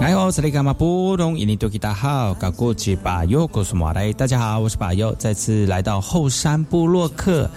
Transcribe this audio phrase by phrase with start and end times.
[0.00, 1.38] 哎呦，这里干嘛不懂？
[1.38, 4.12] 印尼多吉大好，搞过去把右告诉马来。
[4.12, 7.48] 大家好，我是把右，再次来到后山部落克。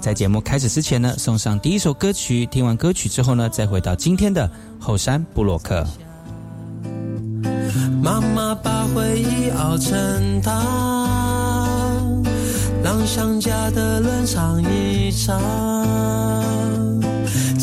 [0.00, 2.44] 在节目开始之前呢，送上第一首歌曲。
[2.46, 5.86] 听完歌曲之后呢，再回到今天的后山布洛克。
[8.02, 12.22] 妈妈把回忆熬成汤，
[12.82, 15.40] 让想家的人尝一唱，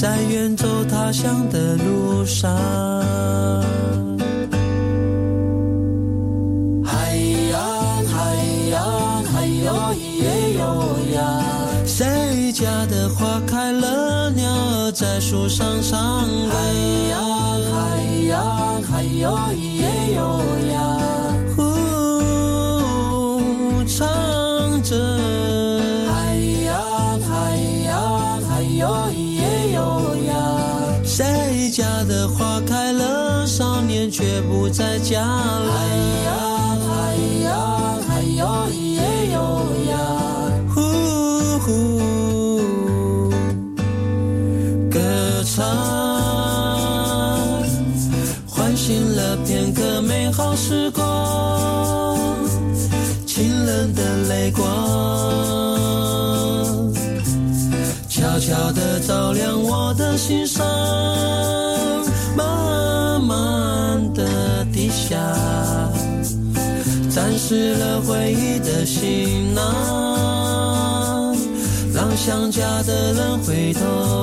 [0.04, 2.54] 在远走他乡的路上。
[6.84, 7.16] 海
[7.50, 8.36] 洋，海
[8.70, 10.62] 洋，还有也有
[11.16, 11.24] 呀。
[11.86, 16.50] 谁家的花开了，鸟儿在树上唱歌。
[16.52, 16.58] 海
[17.10, 17.24] 洋，
[17.72, 19.88] 海洋，还有咿耶
[20.18, 20.44] 哟
[20.74, 20.76] 呀，
[21.56, 21.62] 呼，
[23.88, 24.04] 唱
[24.84, 25.33] 着。
[31.74, 35.72] 家的花开了，少年却不在家了。
[35.74, 35.88] 海
[36.24, 37.50] 洋，海洋，
[38.04, 39.02] 还有咿耶
[39.34, 39.36] 哟
[39.90, 39.98] 呀。
[44.92, 45.00] 歌
[45.44, 45.66] 唱，
[48.46, 52.38] 唤醒了片刻美好时光，
[53.26, 54.64] 清冷的泪光，
[58.08, 60.64] 悄悄地照亮我的心上，
[67.54, 71.36] 沾湿了回忆的行囊。
[71.94, 73.82] 让想家的人回头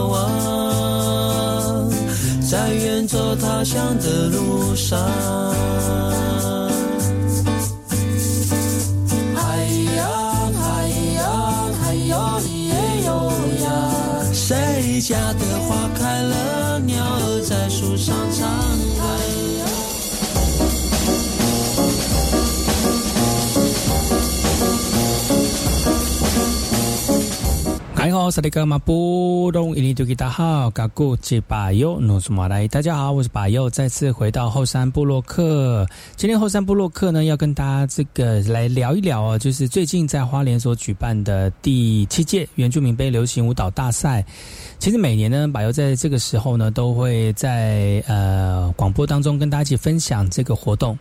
[0.09, 1.89] 望，
[2.51, 4.99] 在远走他乡的路上。
[28.11, 35.87] 好，萨利格马布隆伊尼图吉达好，嘎古吉巴尤努苏马来，大家好，我是巴尤，再次回到后山部落克。
[36.17, 44.25] 今天后山部落克呢，要跟大家这个来聊一聊哦，就是最近在花莲所举办的第七届原住民杯流行舞蹈大赛。
[44.79, 50.99] 其实每年呢，巴尤在这个时候呢，都会在呃广播当中跟大家一起分享这个活动。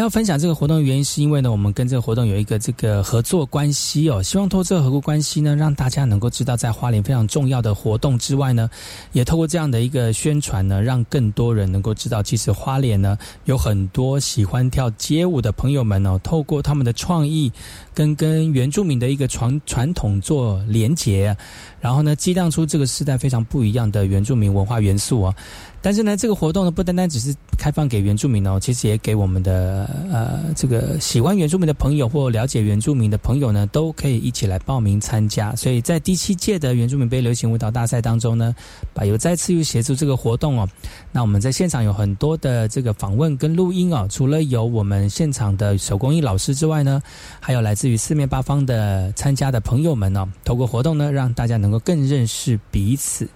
[0.00, 4.22] 要分享这个活动的原因，是因为呢，我们跟这个活动有一个这个合作关系哦。
[4.22, 8.70] 希望透过这个合作关系呢，让大家能够知道，在花莲非常重要的活动之外呢，
[9.12, 17.52] 也透过这样的一个宣传呢，让更多人能够知道，其实花莲呢有很多喜欢跳街舞的朋友们哦，透过他们的创意，
[17.92, 21.36] 跟跟原住民的一个传传统做连结，
[21.82, 25.34] 然后呢，激荡出这个时代非常不一样的原住民文化元素啊。
[25.82, 35.54] 但是呢，这个活动呢，不单单只是开放给原住民哦，其实也给我们的呃这个喜欢原住民的朋友或了解原住民的朋友呢，都可以一起来报名参加。
[35.56, 38.54] 所以在第七届的原住民杯流行舞蹈大赛当中呢，
[38.94, 40.68] 柏油再次又协助这个活动哦。
[41.10, 47.02] 那我们在现场有很多的这个访问跟录音哦，除了有我们现场的手工艺老师之外呢，
[47.40, 53.28] 还有来自于四面八方的参加的朋友们哦，透过活动呢，让大家能够更认识彼此。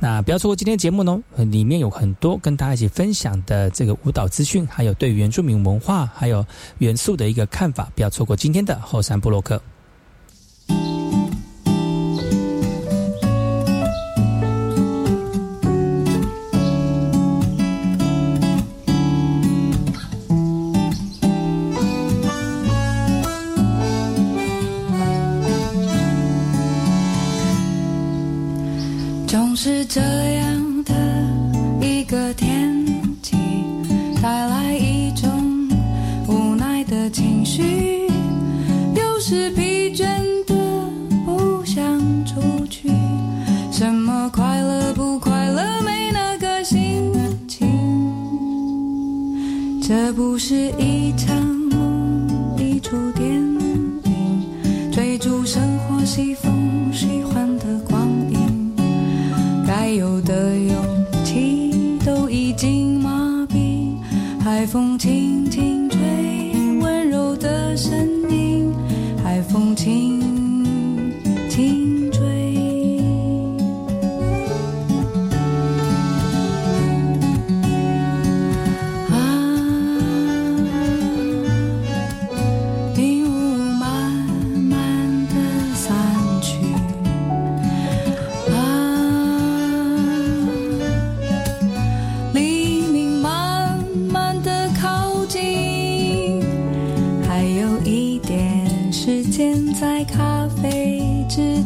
[0.00, 6.44] 那不要错过今天节目呢，里面有很多跟大家一起分享的这个舞蹈资讯，还有对原住民文化还有
[6.78, 9.60] 元素的一个看法，不要错过今天的后山部落克。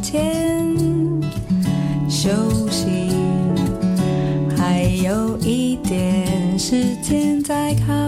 [0.02, 0.74] 天
[2.08, 2.28] 休
[2.68, 3.08] 息，
[4.56, 8.01] 还有一点时间在看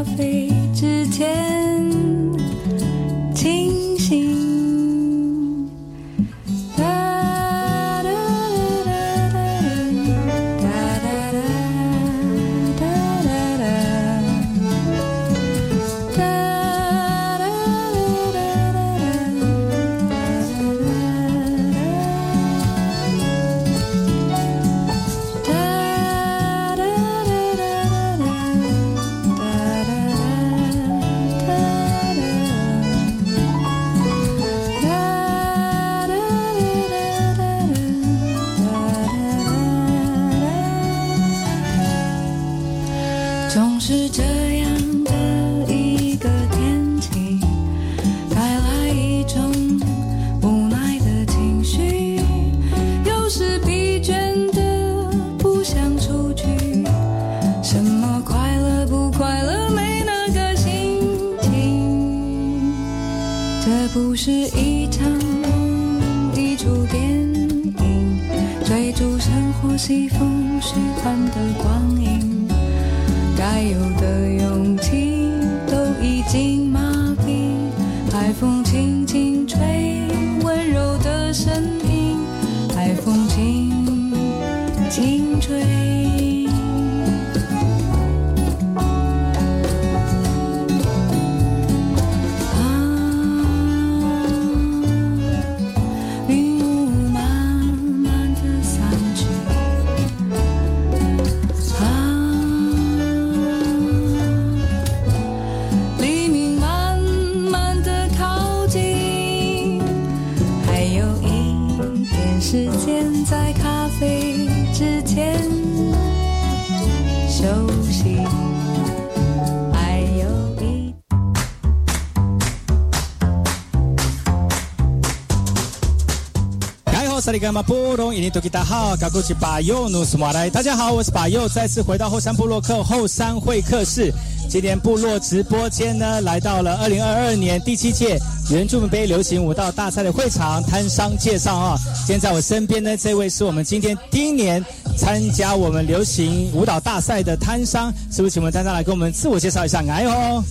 [127.38, 134.12] 开好萨利干嘛布隆伊尼多吉达好，嘎古吉巴尤努斯马来，大家好，我是巴尤，再次回到后山部落客后山会客室。
[134.48, 138.18] 今天部落直播间呢，来到了二零二二年第七届
[138.50, 141.78] 原住民杯流行舞蹈大赛的会场摊商介绍啊。
[142.06, 144.64] 今天在我身边呢，这位是我们今天第一年
[144.96, 149.82] 参加我们流行舞蹈大赛的摊商，是不是请我们摊商来给我们自我介绍一下？
[149.90, 150.44] 哎呦，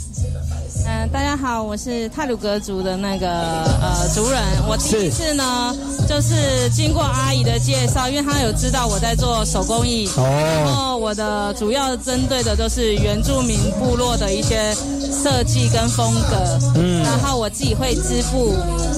[1.13, 4.41] 大家好，我是泰鲁格族的那个呃族人。
[4.67, 5.71] 我第一次呢，
[6.09, 14.75] 就是经过阿姨的介绍，因为她有知道我在做手工艺，然哦，后我的主要针对的都是原住民部落的一些
[15.21, 16.59] 设计跟风格。
[16.75, 18.55] 嗯，然后我自己会织布，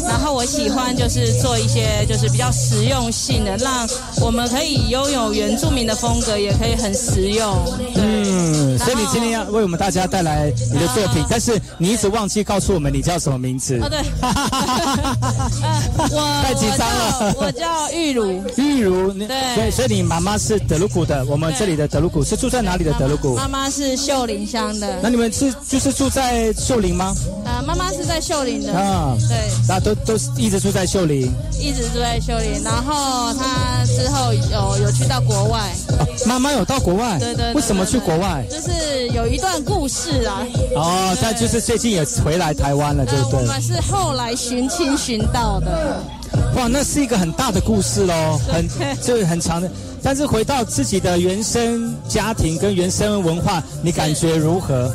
[0.07, 3.87] 然后我喜欢就是做一些就是比较实用性的，让
[4.21, 7.65] 我们可以拥有原住民的风格，也可以很实用。
[7.93, 8.03] 对。
[8.03, 13.89] 嗯，所以你今天要为我们大家带来你的作品，但是你一直忘记告诉我们你叫什么名字哦，。
[13.89, 23.35] 对， 呃我太紧张了我叫玉茹，玉茹，对所以所以你妈妈是德鲁古的，我们这里的德鲁古是住在哪里的德鲁古？
[23.35, 27.15] 妈妈是秀林乡的那，你们是就是住在秀林吗？
[27.45, 31.31] 呃，妈妈是在秀林的，啊，对，那都都是一直住在秀林。
[31.59, 35.59] 一直住在秀林，然后她之后有有去到国外，
[35.97, 37.17] 啊妈妈有到国外？
[37.19, 38.45] 对对对为什么去国外？
[38.49, 40.45] 就是有一段故事啊，
[40.75, 43.39] 哦，但就是最近也回来台湾了，对对？
[43.39, 46.03] 我们是后来寻亲寻到的，
[46.55, 48.67] 哇，那是一个很大的故事喽，很
[49.01, 49.69] 就是很长的。
[50.03, 54.93] 但是回到自己的原生家庭跟原生文化，你感觉如何？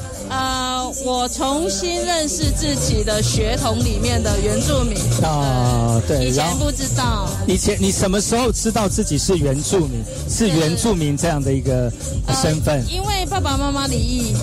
[0.90, 7.28] 呃，我重新认识自己的血统里面的原住民，啊，对，以前不知道。
[7.47, 11.92] 以前你什么时候知道自己是原住民，是原住民这样的一个
[12.26, 12.85] 呃身份？
[12.88, 14.35] 因为爸爸妈妈离异，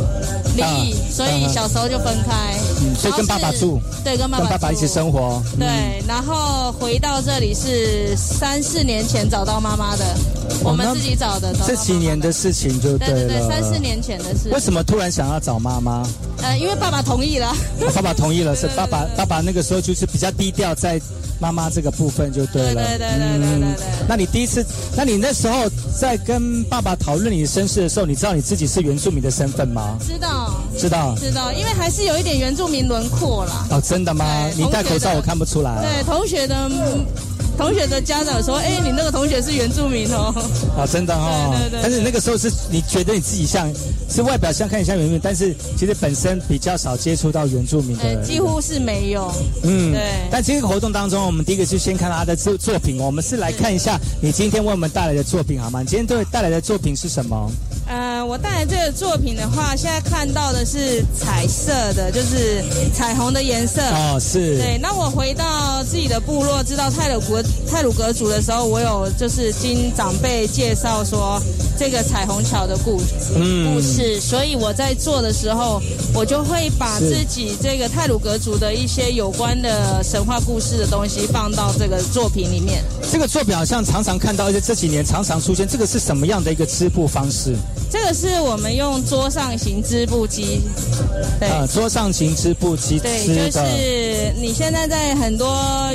[0.55, 5.41] 离异，啊所以小时候就分开，嗯所以跟爸爸住，对，跟爸爸跟爸爸一起生活。
[5.53, 10.05] 嗯对，然后回到这里是三四年前找到妈妈的，
[10.63, 11.53] 我们自己找的。
[11.65, 13.27] 这几年的事情就对对了。
[13.27, 13.77] 对，三四。
[13.77, 14.59] 年前的事为。
[14.59, 16.05] 什么突然想要找妈妈？
[16.41, 17.55] 呃，因为爸爸同意了。
[17.93, 20.99] 爸爸同意了，是爸爸爸爸那个时候就是比较低调，在
[21.39, 22.81] 妈妈这个部分就对了。
[22.81, 24.65] 嗯对对对对对对对那你第一次，
[24.95, 29.97] 那你那时候在跟爸爸讨论你的身世的时候，你知道你自己是原住民的身份吗？
[30.05, 31.15] 知道知道。
[31.19, 33.67] 知道，因为还是有一点原住民轮廓啦。
[33.71, 34.25] 哦，真的吗？
[34.55, 35.81] 对你戴口罩我看不出来。
[35.81, 37.05] 对，同学的嗯
[37.57, 40.33] 同学的家长说：“哎，你那个同学是原住民哦。
[40.77, 41.55] 啊，真的哦。
[41.57, 43.67] 对对对但是那个时候是你觉得你自己像，
[44.09, 48.23] 是外表像看起来像原住民，但是其实本身比较少接触到原住民”的呃，。
[48.23, 49.31] 几乎是没有。
[49.63, 55.81] 嗯对但这个活动当中，我们第一个是先看他的作作品，我们是来看一下你今天为我们带来的作品好吗？
[55.81, 57.51] 你今天对带来的作品是什么？
[57.87, 62.61] 呃，我带来这个作品的话，现在看到的是彩色的，就是
[62.93, 63.81] 彩虹的颜色。
[63.81, 64.57] 哦，是。
[64.57, 71.41] 对，那我回到自己的部落，知道泰鲁格泰鲁格族的时候，我有就是经长辈介绍说
[71.79, 73.01] 这个彩虹桥的故
[73.35, 75.81] 嗯故事，所以我在做的时候，
[76.13, 82.83] 我就会把自己这个泰鲁格族的一些有关的神话故事的东西放到这个作品里面。
[83.09, 85.65] 这个作品好像常常看到，而且这几年常常出现。
[85.65, 87.55] 这个是什么样的一个织布方式？
[87.89, 90.61] 这个是我们用桌上型织布机，
[91.39, 91.47] 对。
[91.47, 93.61] 啊，桌上型织布机对，就。
[93.61, 95.47] 是你现在在很多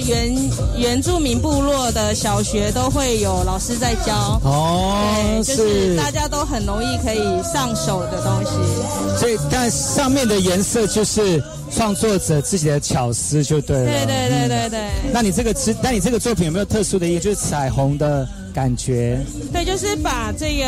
[0.07, 9.19] 原原住民部落的小学都会有老师在教，哦，对，就是大家都很容易可以上手的东西。
[9.19, 13.85] 所以，但上面的颜色就是创作者自己的巧思，就对了。
[13.85, 17.21] 对对对对对，那你这个织，那你这个作品有没有特殊的意义？
[17.21, 19.19] 就是彩虹的感觉。
[19.53, 20.65] 对，就是把这个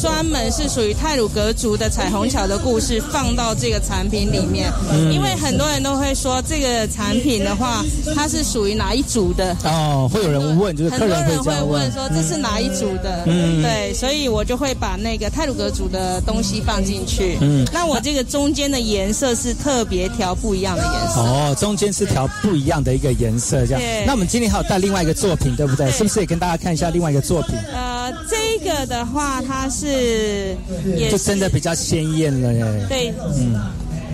[0.00, 7.82] 专门是属于泰鲁格族的彩虹桥的故事放到这个产品里面，嗯因为很多人都会说这个产品的话，
[8.14, 9.56] 它是属于哪一族的？
[9.64, 13.22] 哦，会有人问，就是很多客人会问说这是哪一族的？
[13.26, 17.38] 嗯对，所以我就会把那个泰鲁格族的东西放进去。
[17.40, 21.20] 嗯那我这个中间的颜色是特别调不一样的颜色。
[21.20, 24.04] 哦，中间是调不一样的一个颜色，这样对。
[24.04, 25.86] 那我们今天还有带另外一个作品，对不对？
[25.86, 27.56] 对是不是也跟大家看一下另外一个作品？
[27.72, 30.56] 呃，这个的话，它是
[30.96, 32.86] 也就真的比较鲜艳了耶。
[32.88, 33.14] 对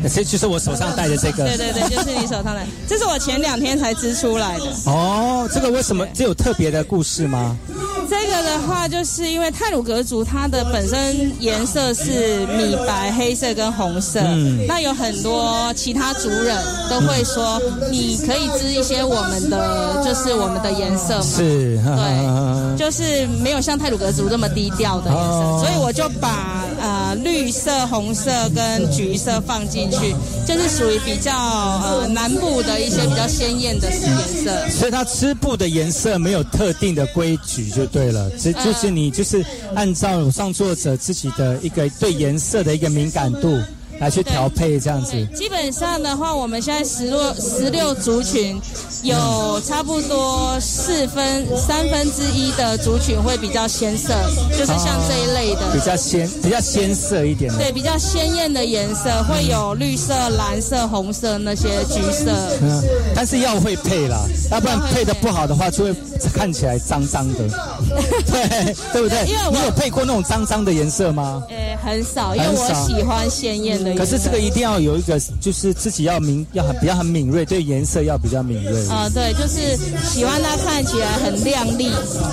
[0.08, 1.44] 这就是我手上戴的这个。
[1.44, 4.64] 对对对，就是你手上的，这是我前两天才织出来的。
[4.86, 7.56] 哦，这个为什么这有特别的故事吗？
[8.10, 16.56] 这个的话，就是因为泰鲁格族它的本身颜色是米白、黑色跟红色，嗯那有很多其他族人
[16.90, 21.22] 都会说，你可以织一些我们的，就是我们的颜色嘛。
[21.22, 30.14] 是，对， 就是没有像泰鲁格族这么低调的颜色，哦所以我就把呃绿色、红色跟橘色放进去，
[30.46, 34.00] 就是属于比较呃南部的一些比较鲜艳的颜
[34.44, 34.68] 色。
[34.70, 39.44] 所以它织布的颜色没有特定的规矩就对了，这就是你就是
[39.74, 43.60] 按照上作者自己的一个对颜色的一个敏感度
[44.02, 45.12] 来去调配这样子。
[45.32, 48.60] 基本上的话，我们现在十六十六族群，
[49.04, 54.12] 有差不多四分三分之一的族群会比较鲜色，
[54.50, 55.72] 就是像这一类的。
[55.72, 57.58] 比较鲜比较鲜色一点的。
[57.58, 62.32] 对，比较鲜艳的颜色会有绿色、蓝色、红色那些橘色。
[62.60, 62.82] 嗯，
[63.14, 65.94] 但是要会配啦，要不然配的不好的话，就会
[66.34, 67.38] 看起来脏脏的。
[68.26, 69.24] 对，对不对？
[69.28, 71.40] 因为我你有配过那种脏脏的颜色吗？
[71.50, 73.91] 诶，很少，因为我喜欢鲜艳的。
[73.96, 78.86] 可是这个一定要有一个，就是自己要敏，要很比较很敏锐，对颜色要比较敏锐。
[78.88, 81.90] 呃，对，就是喜欢它看起来很亮丽。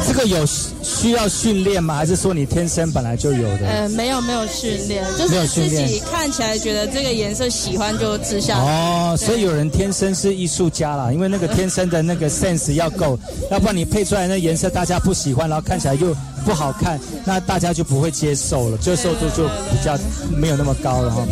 [0.07, 0.45] 这个有
[0.81, 1.95] 需要训练吗？
[1.95, 3.67] 还是说你天生本来就有的？
[3.67, 8.59] 呃，没有没有训练，就是自己看起来觉得这个颜色喜欢就吃下。
[8.59, 13.17] 哦，所以有人天生是艺术家啦，因为那个天生的那个 sense 要够，
[13.51, 19.97] 要不然你配出来那颜色大家不喜欢，然后看起来又不好看，那大家就不会接受了，接受度就比较
[20.35, 21.25] 没有那么高了哈。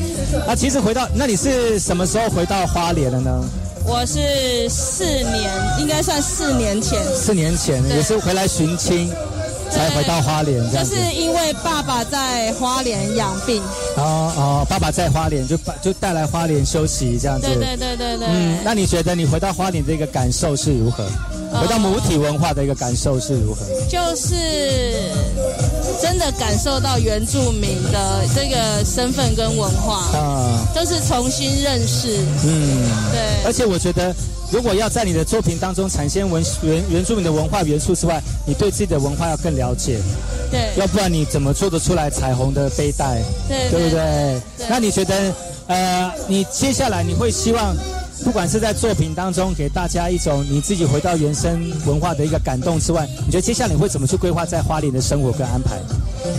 [0.46, 3.44] 那其实回到，那你是什么时候回到花莲的呢？
[3.86, 7.02] 我是四年，应该算四年前。
[7.16, 9.10] 四年前也是回来寻亲，
[9.72, 13.64] 才回到花莲这是因为爸爸在花莲养病。
[13.96, 17.48] 哦哦，爸爸在花莲，就就带来花莲休息这样子。
[17.48, 18.28] 对对对对对。
[18.28, 21.06] 嗯，那你觉得你回到花莲的一个感受是如何？
[21.54, 23.62] 回到母体文化的一个感受是如何？
[23.88, 24.36] 就是
[26.02, 32.20] 真的感受到原住民的这个身份跟文化啊，就是重新认识。
[32.44, 33.44] 嗯，对。
[33.46, 34.14] 而且我觉得，
[34.52, 40.00] 如果要在你的作品当中产生文原原住民的文化元素之外，你对自己的文化要更了解。
[40.52, 40.72] 对。
[40.78, 43.22] 要不然你怎么做得出来彩虹的背带？
[43.48, 44.42] 对，对不对？
[44.70, 45.34] 那你觉得，
[45.68, 47.76] 呃，你接下来你会希望？
[48.24, 55.80] 不管是在作品当中给大家一种你自己回到原生文化的一个感动之外，你觉得接下来你会怎么去规划在花莲的生活跟安排？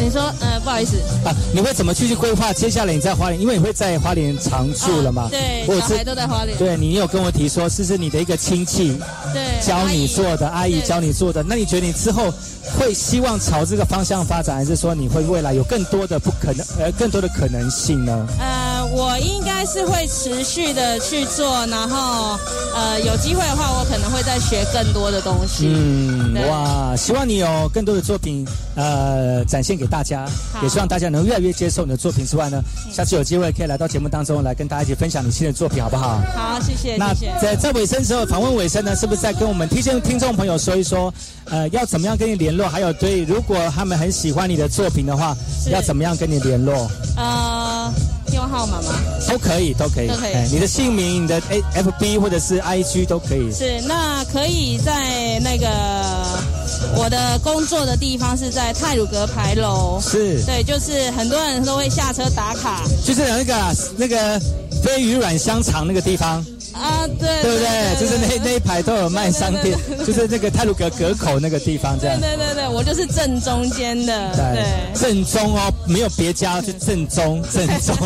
[0.01, 3.41] 你说，呃，不好意思啊，你会怎么去去规划接下来你在花莲？
[3.41, 5.29] 因为你会在花莲常住了嘛？
[5.31, 6.57] 对，我小孩都在花莲。
[6.59, 8.99] 对你有跟我提说，是是你的一个亲戚
[9.33, 11.43] 对教你做的，阿姨教你做的。
[11.43, 12.33] 那你觉得你之后
[12.79, 18.27] 会希望朝这个方向发展，还是说你会未来有更多的不可能，呃，更多的可能性呢？
[18.39, 22.39] 呃，我应该是会持续的去做，然后
[22.75, 25.67] 呃，有机会的话，我可能会再学更多的东西。
[25.69, 29.89] 嗯，哇，希望你有更多的作品，呃，展现给。
[29.89, 30.29] 大家
[30.63, 36.21] 也希望大家能越来越接受你的作品之外呢，下次有机会可以来到节目当中来跟大家一起分享你新的作品，好不好？
[36.37, 36.97] 好，谢谢。
[36.97, 41.11] 那在在尾声时候，访问尾声呢，是不是在跟我们听众听众朋友说一说，
[41.47, 42.69] 呃，要怎么样跟你联络？
[42.69, 45.35] 还有对，如果他们很喜欢你的作品的话，
[45.71, 46.87] 要怎么样跟你联络？
[47.17, 47.91] 呃，
[48.27, 48.93] 电话号码吗？
[49.27, 50.35] 都可以，都可以，都可以。
[50.53, 53.51] 你的姓名、你的 A F B 或者是 I G 都可以。
[53.55, 56.58] 是，那可以在那个。
[56.97, 60.43] 我的工作的地方是在泰鲁阁牌楼，是。
[60.45, 64.41] 对，就是很多人都会下车打卡，就是那个那个
[64.83, 66.45] 飞鱼软香肠那个地方。
[66.73, 67.97] 啊，对，对不对？
[68.01, 69.77] 就是那那一排都有卖商店，
[70.07, 72.21] 就是那个泰鲁阁阁 口那个地方，这样。
[72.21, 74.65] 对对对，我就是正中间的，对，
[75.01, 77.97] 正中哦，没有别家，就正中 正中。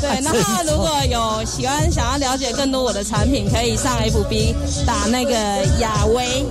[0.00, 4.54] 对，然后如果有喜欢想要了解更多我的产品，可以上 FB
[4.86, 5.32] 打那个
[5.80, 6.44] 雅威。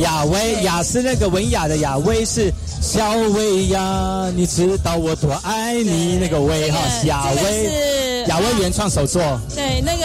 [0.00, 8.24] 雅威，雅是那个文雅的雅，威是小薇呀，你知道我多爱你那个薇哈，雅薇。
[8.26, 9.22] 雅威原创手作，
[9.54, 10.04] 对，那个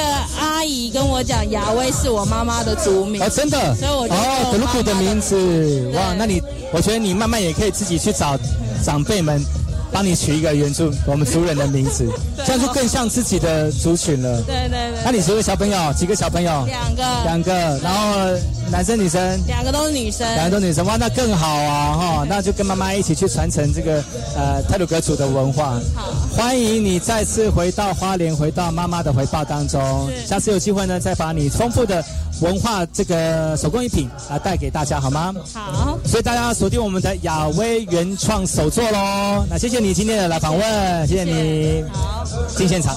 [0.62, 3.20] 阿姨跟我讲，雅威是我妈妈的族名。
[3.20, 6.40] 哦，真的，所以我就哦，德鲁古的名字，哇，那你，
[6.72, 8.38] 我觉得你慢慢也可以自己去找
[8.86, 9.44] 长辈们。
[9.92, 12.08] 帮你取一个原住我们族人的名字，
[12.46, 14.42] 这样就更像自己的族群了。
[14.44, 15.02] 对对对。
[15.04, 15.94] 那你几个小朋友？
[15.94, 16.66] 几个小朋友？
[16.66, 17.04] 两个。
[17.24, 17.52] 两个。
[17.84, 18.32] 然后
[18.72, 19.40] 男生女生？
[19.46, 20.26] 两个都是女生。
[20.36, 22.26] 两个都是女生哇，那更好啊哈！
[22.28, 24.02] 那就跟妈妈一起去传承这个
[24.36, 25.78] 呃泰鲁格族的文化。
[25.94, 26.14] 好。
[26.38, 30.10] 欢迎你再次回到花莲，回到妈妈的怀抱当中。
[30.26, 32.04] 下次有机会呢，再把你丰富的
[32.40, 35.36] 文化这个手工艺品啊带给大家好吗？
[35.54, 36.00] 好。
[36.06, 39.46] 所以大家锁定我们的雅威原创手作喽。
[39.50, 39.81] 那谢谢。
[39.82, 41.84] 你今天的来访问，谢谢你，
[42.56, 42.96] 进现场。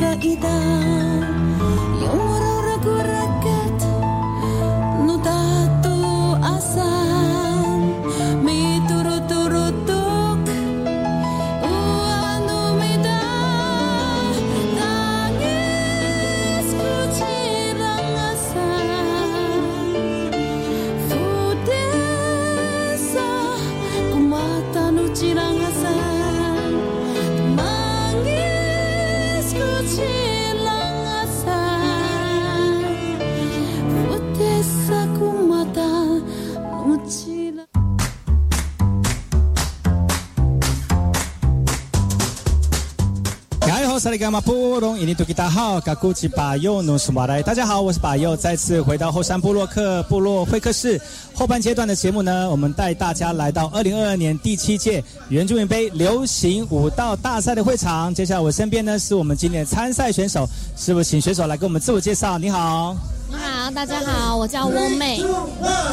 [0.00, 1.09] 사랑이다.
[44.10, 47.40] 萨利伽马布隆伊尼图吉达好，嘎古吉巴尤努苏马来。
[47.40, 51.00] 大家好，我是巴尤，再次回到后山部落克部落会客室。
[51.32, 58.12] 后半阶段的节目呢，我们带大家来到二零二二年第七届原住民杯流行舞蹈大赛的会场。
[58.12, 60.44] 接下来我身边呢是我们今年参赛选手，
[60.76, 62.36] 是不是请选手来给我们自我介绍？
[62.36, 62.96] 你好，
[63.28, 65.22] 你好，大家好，我叫翁妹，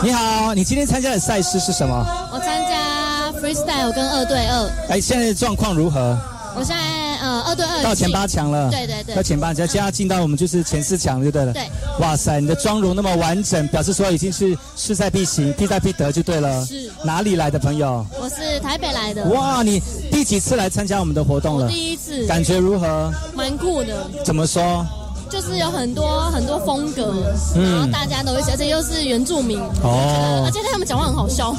[0.01, 2.03] 你好，你今天参加的赛事是什么？
[2.33, 6.17] 我参加 freestyle 跟二对二，哎，现在的状况如何？
[6.55, 11.53] 我现在呃二对二到前八强了，对对对到前八强，加进到我们就是前四强就对了。
[11.53, 16.65] 对，哇塞，你的妆容那么完整，表示说已经是势在必行，必在必得就对了。
[16.65, 18.05] 是哪里来的朋友？
[18.19, 21.67] 我是台北来的，哇，你第几次来参加我们的活动了？
[21.67, 23.13] 第一次，感觉如何？
[23.35, 24.85] 蛮酷的，怎么说？
[25.29, 27.13] 就是有很多很多风格，
[27.55, 31.53] 嗯然后大家都会，而且又是原住民，哦而且他们讲话很好笑，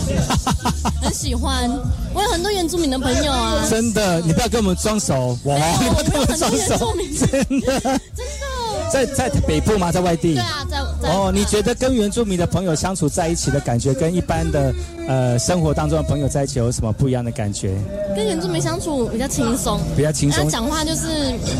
[1.02, 1.70] 很喜欢。
[2.14, 8.90] 我有很多原住民的朋友啊，真的，你不要跟我们装熟，哇，你不要跟我们装有很多熟原，真的，真的。
[8.90, 9.92] 在在北部吗？
[9.92, 10.32] 在外地？
[10.34, 14.74] 对啊，在在哦，你觉得跟原住民的朋友相处在一起的感觉，跟一般的
[15.08, 17.76] 呃生活当中的朋友在一起有什么不一样的感觉？
[18.14, 21.06] 跟原住民相处比较轻松，比较轻松他讲话就是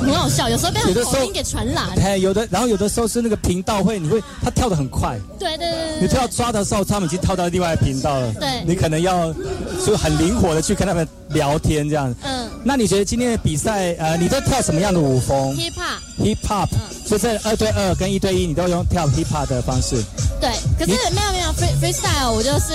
[0.00, 1.88] 很好笑，有时候被他有的时候口音给传染。
[2.00, 8.32] 哎，有的，然后有的时候是那个频道会，你会他跳的很快，对对对对你跳抓的时候，他们已经跳到另外频道了。
[8.34, 9.32] 对你可能要
[9.86, 12.14] 就很灵活的去跟他们聊天这样。
[12.24, 16.24] 嗯那你觉得今天的比赛，呃，你都跳什么样的舞风，hip hop。
[16.24, 16.68] ？Hip Hop，
[17.08, 19.96] 所以这二对二跟一对一，你都用跳 Hip Hop 的方式。
[20.38, 22.74] 对，可是没有没有 free freestyle，我就是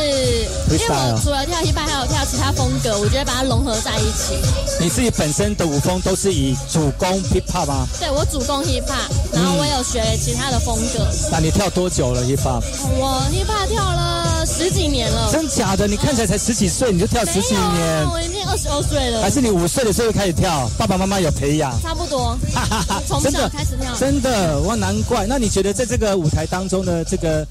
[0.72, 4.36] 因为我除了跳 hip hop，还有跳其他风格，我觉得把它融合在一起。
[4.82, 7.88] 你自己本身的舞风都是以主攻 Hip Hop 吗？
[8.00, 11.08] 对我主攻 hip hop，然后我有学其他的风格。
[11.32, 12.64] 那你跳多久了 Hip Hop？
[12.98, 15.88] 我 hip hop 跳了十几年了，真假的？
[15.88, 20.70] 你看起来才十几岁，你就跳十几年啊，，我已经二十二岁了还，是你五岁的时候就开始跳？
[20.78, 21.80] 爸爸妈妈有培养？
[21.82, 22.38] 差不多，
[23.08, 23.96] 从真的小开始跳。
[23.96, 25.26] 真的哇，难怪。
[25.28, 27.46] 那你觉得在这个舞台当中的这个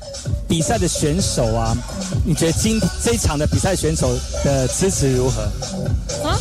[0.48, 1.76] 比赛的选手啊，
[2.24, 5.42] 你觉得今这一场的比赛选手的支持如何？
[6.28, 6.38] 啊，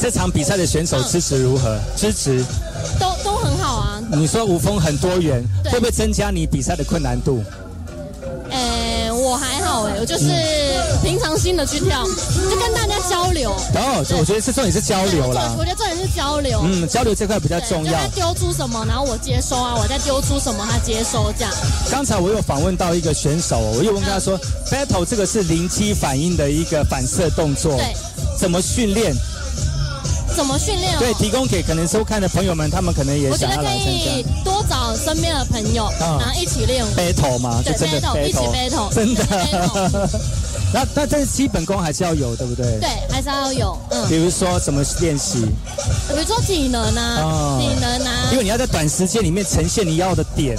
[0.00, 1.78] 这场比赛的选手支持如何？
[1.96, 2.44] 支持？
[2.98, 4.02] 都都很好啊。
[4.12, 7.42] 你说舞风很多元，会不会增加你比赛的困难度？
[9.84, 10.26] 诶，我就是
[11.02, 13.50] 平常心的去跳，就跟大家交流。
[13.50, 15.64] 哦，我觉得这重点是交流啦我。
[15.64, 16.60] 觉得重点是交流。
[16.64, 18.06] 嗯，交流这块比较重要他。
[18.14, 21.52] 丢出什么，然后我接收啊，我再丢出什么，他接收这样。
[21.90, 24.38] 刚才我有访问到一个选手，我有问他说
[24.70, 27.94] ，battle 这个是灵机反应的一个反射动作，对，
[28.38, 29.14] 怎么训练？
[30.34, 30.98] 怎么训练哦？
[30.98, 34.42] 对，提供给可能收看的朋友们，他们可能也我觉得可想要来参以加。
[34.44, 36.90] 多找身边的朋友，嗯然后一起练舞。
[36.96, 40.10] battle 嘛，就对真的 battle，一起 battle，真的。
[40.74, 42.78] 那那但是基本功还是要有，对不对？
[42.80, 45.40] 对，还是要有，嗯，比如说怎么练习，
[46.08, 50.56] 比如说体能啊，哦体能啊，因为你要在短时间里面呈现你要的点，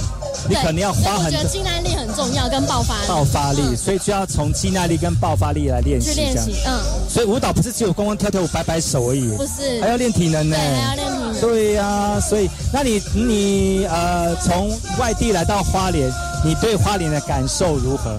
[0.48, 3.06] 你可能要花很多我觉得肌耐力很重要，跟爆发力。
[3.08, 10.56] 爆发力，嗯所以就要从肌耐力跟爆发力来练习这样去练习。，嗯，所以舞蹈不是只有光光跳跳舞、摆摆手而已，不是，还要练体能呢。
[10.56, 11.40] 对，还要练体能。
[11.40, 16.10] 对呀、所以那你你呃从外地来到花莲，
[16.44, 18.16] 你对花莲的感受如何？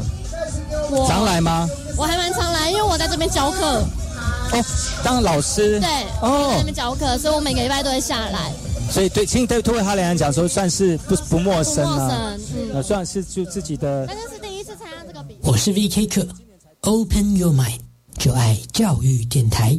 [0.91, 1.67] 我常来吗？
[1.97, 3.83] 我还蛮常来，因为我在这边教课。
[4.51, 4.63] 哦，
[5.03, 5.89] 当老师对，
[6.21, 8.51] 哦在那边教课，所以我每个礼拜都会下来，
[8.95, 15.39] 所以对，其实对对哈雷来讲说，算是不不陌生啊，算是就自己的但是是第一次参加这个比赛。
[15.43, 16.25] 我是 VK 客
[16.79, 17.81] ，Open Your Mind，
[18.17, 19.77] 就爱教育电台。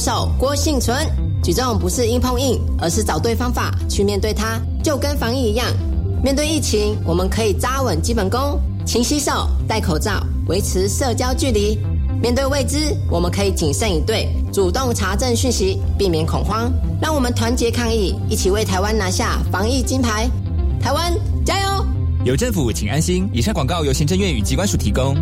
[0.00, 0.96] 手郭幸存。
[1.42, 5.66] 举重不是硬碰硬，而是找对方法去面对它，就跟防疫一样。
[6.22, 11.78] 面对疫情，我们可以扎稳基本功，勤洗手、戴口罩，维持社交距离。
[12.22, 16.70] 面对未知，我们可以谨慎以对，主动查证讯息，避免恐慌。
[17.00, 20.28] 让我们团结抗疫，一起为台湾拿下防疫金牌。
[20.78, 21.86] 台湾加油！
[22.22, 23.26] 有政府，请安心。
[23.32, 25.16] 以上广告由行政院与机关署提供。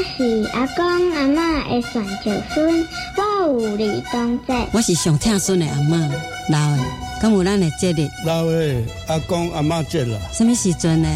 [0.00, 2.86] 我是阿公阿嬷的选旧孙，
[3.18, 3.22] 我
[3.60, 4.66] 有二当仔。
[4.72, 6.10] 我是上疼孙的阿嬷，
[6.48, 6.82] 老的，
[7.20, 8.08] 敢有咱的节日？
[8.24, 11.08] 老的阿公阿嬷节啦，什么时阵呢？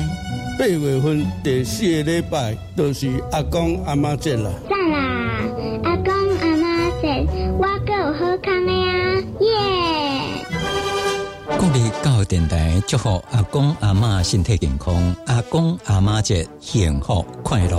[0.59, 4.51] 八月份第四个礼拜都是阿公阿嬷节啦。
[4.69, 4.99] 赞啦，
[5.85, 9.47] 阿公阿嬷节，我够有好康的呀，耶！
[11.57, 17.79] 国立教育电台祝福阿公阿嬷身体健康，阿公阿嬷节幸福快乐。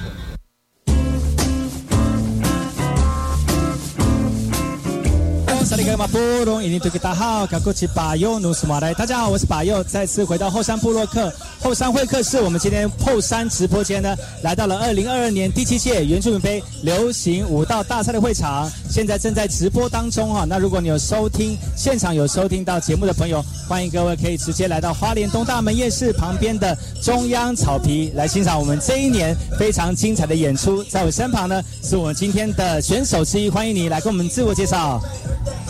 [5.81, 8.93] 萨利格马布隆，印尼对大号，卡古奇巴佑努斯马来。
[8.93, 12.39] 大家好，我是巴佑，再次回到后山部落客后山会客室。
[12.39, 20.45] 我们今天后山直播间呢，来到了二零二二年第七届原住民杯流行舞蹈大赛的会场，现在正在直播当中哈。
[20.47, 30.83] 那如果你有收听现场有收听到节目的朋友，欢迎各位可以直接来到花莲东大门夜市旁边的中央草皮来欣赏我们这一年非常精彩的演出。
[30.83, 35.01] 在我身旁呢，是我们今天的选手之一，欢迎你来跟我们自我介绍。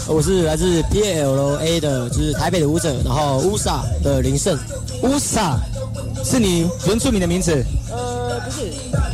[0.08, 4.58] 我是来自 PLA 的，就是台北的舞者，然后乌萨的林胜。
[5.04, 5.58] 乌萨
[6.24, 7.64] 是你原住民的名字？
[7.90, 8.72] 呃，不是，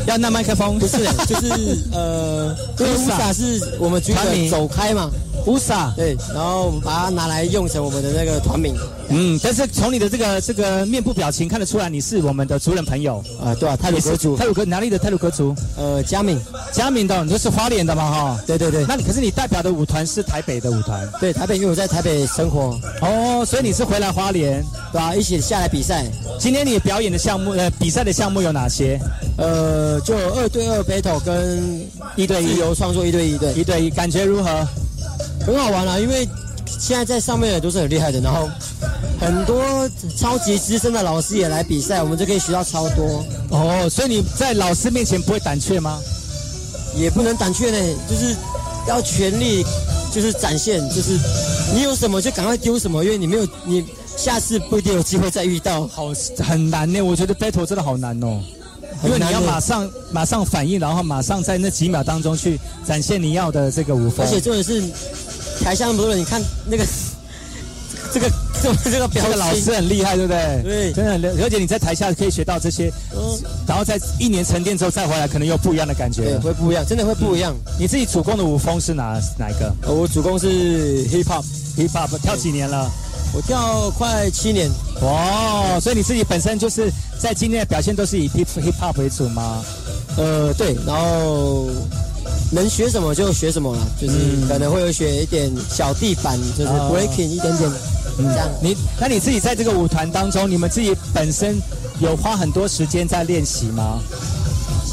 [0.08, 0.80] 要那麦克风？
[0.80, 0.98] 不是，
[1.28, 5.10] 就是呃， 因为乌萨是我们局的走开嘛。
[5.48, 8.76] 乌萨对，然后我们把它拿来用成我们的那个团名。
[9.10, 15.56] 嗯，但是从你的这个这个面部表情看得出来，你是我们的族人朋友啊，对啊，泰鲁格族，泰鲁格哪里的泰鲁格族？
[15.78, 16.38] 呃，嘉敏，
[16.74, 18.40] 嘉敏的，你就是花莲的嘛哈？
[18.46, 18.86] 对对对。
[18.86, 21.10] 那你可是你代表的舞团是台北的舞团？
[21.22, 22.78] 对，台北，因为我在台北生活。
[23.02, 25.16] 哦，所以你是回来花莲，对吧？
[25.16, 26.06] 一起下来比赛。
[26.38, 29.00] 今天你表演的项目，呃，比赛的项目有哪些？
[29.38, 31.82] 呃，就二对二 battle 跟
[32.18, 34.68] 一对一自由创作一对一对一对一，感觉如何？
[35.48, 36.28] 很好玩啊，因为
[36.78, 38.50] 现在在上面的都是很厉害的，然后
[39.18, 43.24] 很多超级资深的老师也来比赛，我们就可以学到超多。
[43.50, 45.98] 哦，所以你在老师面前不会胆怯吗？
[46.98, 48.36] 也不能胆怯呢，就是
[48.90, 49.66] 要全力，
[50.14, 51.18] 就是展现，就是
[51.74, 53.86] 你有什么就赶快丢什么，因为你没有，你
[54.18, 55.88] 下次不一定有机会再遇到。
[55.88, 56.08] 好，
[56.40, 58.42] 很难呢，我觉得 battle 真的好难哦。
[59.04, 64.26] 因为你要马上马上反应，然后马上在那几秒当中去展现你要的这个舞风。
[64.26, 64.82] 而且重点是
[65.64, 66.86] 台下不是，你看那个
[68.14, 70.62] 这个这个这个表这个老师很厉害，对不对？
[70.64, 71.44] 对，真的很。
[71.44, 72.92] 而且你在台下可以学到这些，
[73.68, 76.24] 然后在一年沉淀之后再回来，可能有不一样的感觉。
[76.24, 77.54] 对，会不一样，真的会不一样。
[77.78, 79.74] 你自己主攻的舞风是哪哪一个？
[79.88, 82.90] 我主攻是 hip hop，hip hop 跳几年了？
[83.34, 84.70] 我跳快七年。
[85.02, 86.90] 哦，所以你自己本身就是
[87.20, 89.62] 在今天的表现都是以 hip hip hop 为主吗？
[90.18, 91.68] 呃，对，然后
[92.52, 94.14] 能学什么就学什么了，就是
[94.48, 97.72] 可能会有学一点小地板，就是哦 breaking 一点点
[98.18, 98.50] 这样。
[98.62, 101.60] 你那你自己在这个舞团当中，你们自己本身
[102.00, 104.00] 有花很多时间在练习吗？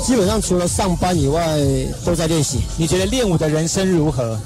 [0.05, 1.59] 基本上除了上班以外
[2.05, 2.59] 都在练习。
[2.77, 4.39] 你觉得练舞的人生如何？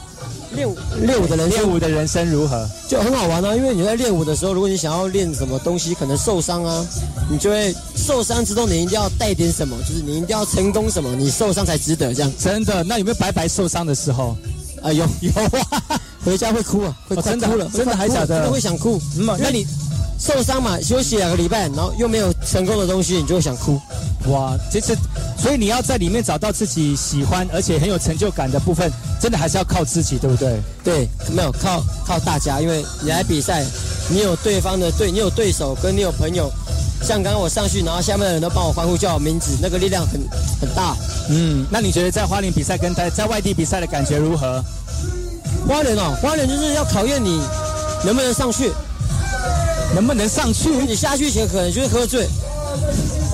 [0.54, 2.68] 练舞练舞的人练舞的人生如何？
[2.88, 6.86] 就很好玩啊，因为你在练舞的时候，如果你想要练什么东西，可能受伤啊，
[7.30, 12.32] 你就会受伤之后，你一定要带点什么，就是你一定要成功什么，你受伤才值得这样。
[12.38, 12.82] 真的？
[12.84, 14.36] 那有没有白白受伤的时候？
[14.82, 15.30] 啊，有有
[15.70, 15.82] 啊，
[16.24, 19.00] 回家会哭啊，会哦真的哭了，真的还假的哭真的会想哭。
[19.16, 19.66] 嗯那你
[20.18, 23.80] 受伤嘛，休息两个礼拜，然后又没有成功的东西，你就会想哭。
[24.26, 24.96] 哇，其实，
[25.38, 30.60] 所以你要在里面找到自己喜欢而且很有成就感的部分，真的还是要靠自己，对不对？
[30.82, 33.64] 对，没有靠靠大家，因为你来比赛，
[34.10, 36.50] 你有对方的对，你有对手，跟你有朋友。
[37.00, 40.20] 像刚刚我上去，然后下面的人都帮我欢呼叫我名字，那个力量很
[40.60, 40.96] 很大。
[41.30, 44.60] 嗯，那你觉得在花莲比赛跟在在外地比赛的感觉如何？
[45.68, 47.40] 花莲哦，花莲就是要考验你
[48.04, 48.72] 能不能上去，
[49.94, 50.68] 能不能上去？
[50.70, 52.26] 你下去前可能就是喝醉，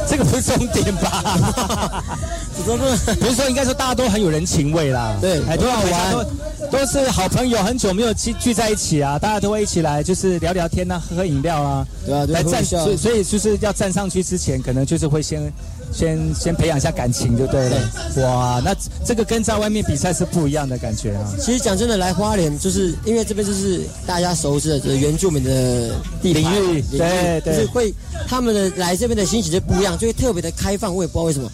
[0.09, 2.03] 这个不是重点吧？
[2.65, 5.43] 不是说应该说大家都很有人情味啦，对。
[5.47, 6.13] 哎，都很好玩。
[6.13, 15.53] 都都是好朋友，很久没有聚聚在一起啊，大家都会一起来，就是聊聊天啊、喝喝饮料啊，对啊对来站，所以所以就是要站上去之前，可能就是会先
[15.95, 17.91] 先先培养一下感情，就对了。
[18.17, 21.33] 哇，那这个跟在外面比赛是不一样的感觉啊。
[21.41, 27.95] 其实讲真的，来花莲就是因为这边就是大家熟知的，就是原住民的地域对对就是会
[28.27, 30.95] 他们的来这边的心情就不一样，就会特别的开放。
[30.95, 31.51] 我也不知道为什么。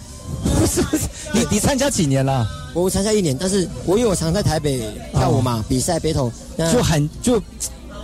[1.33, 2.46] 你你参加几年了？
[2.72, 4.81] 我参加一年，但是我因为我常在台北
[5.12, 6.31] 跳舞嘛，比赛 battle，
[6.72, 7.42] 就很就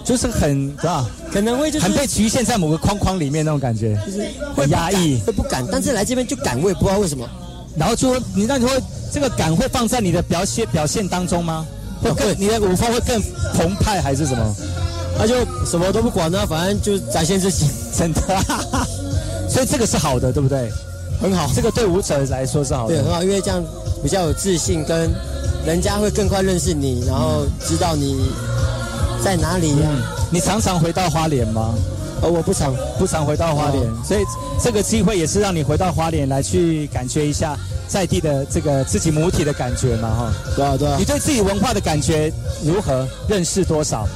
[0.07, 1.05] 就是很是吧？
[1.33, 4.25] 可能会就是很被局限在某个框框里面那种感觉，就是
[4.57, 7.29] 很压抑，会不敢，但是来这边就敢，我也不知道为什么。
[7.77, 8.71] 然后就你那你会
[9.13, 11.67] 这个敢会放在你的表现表现当中吗？
[12.01, 13.21] 会更你的舞风会更
[13.55, 14.57] 澎湃还是什么？
[15.19, 17.67] 那就什么都不管呢、反正就展现自己，
[17.97, 18.21] 真的。
[19.51, 20.71] 所以这个是好的，对不对？
[21.21, 22.95] 很好，这个对舞者来说是好的。
[22.95, 23.65] 对，很好，因为这样
[24.03, 25.11] 比较有自信，跟
[25.67, 28.29] 人家会更快认识你，然后知道你
[29.27, 29.91] 在哪里呀、
[30.31, 31.75] 你常常回到花莲吗？
[32.23, 34.21] 呃，我不常，不常回到花莲，哦所以
[34.63, 37.59] 这个机会也是让你回到花莲来去感觉一下
[37.89, 40.33] 在地的这个自己母体的感觉嘛，哈。
[40.55, 41.05] 对啊，对啊你。
[41.05, 42.33] 对自己文化的感觉
[42.65, 43.05] 如何？
[43.27, 44.07] 认识多少？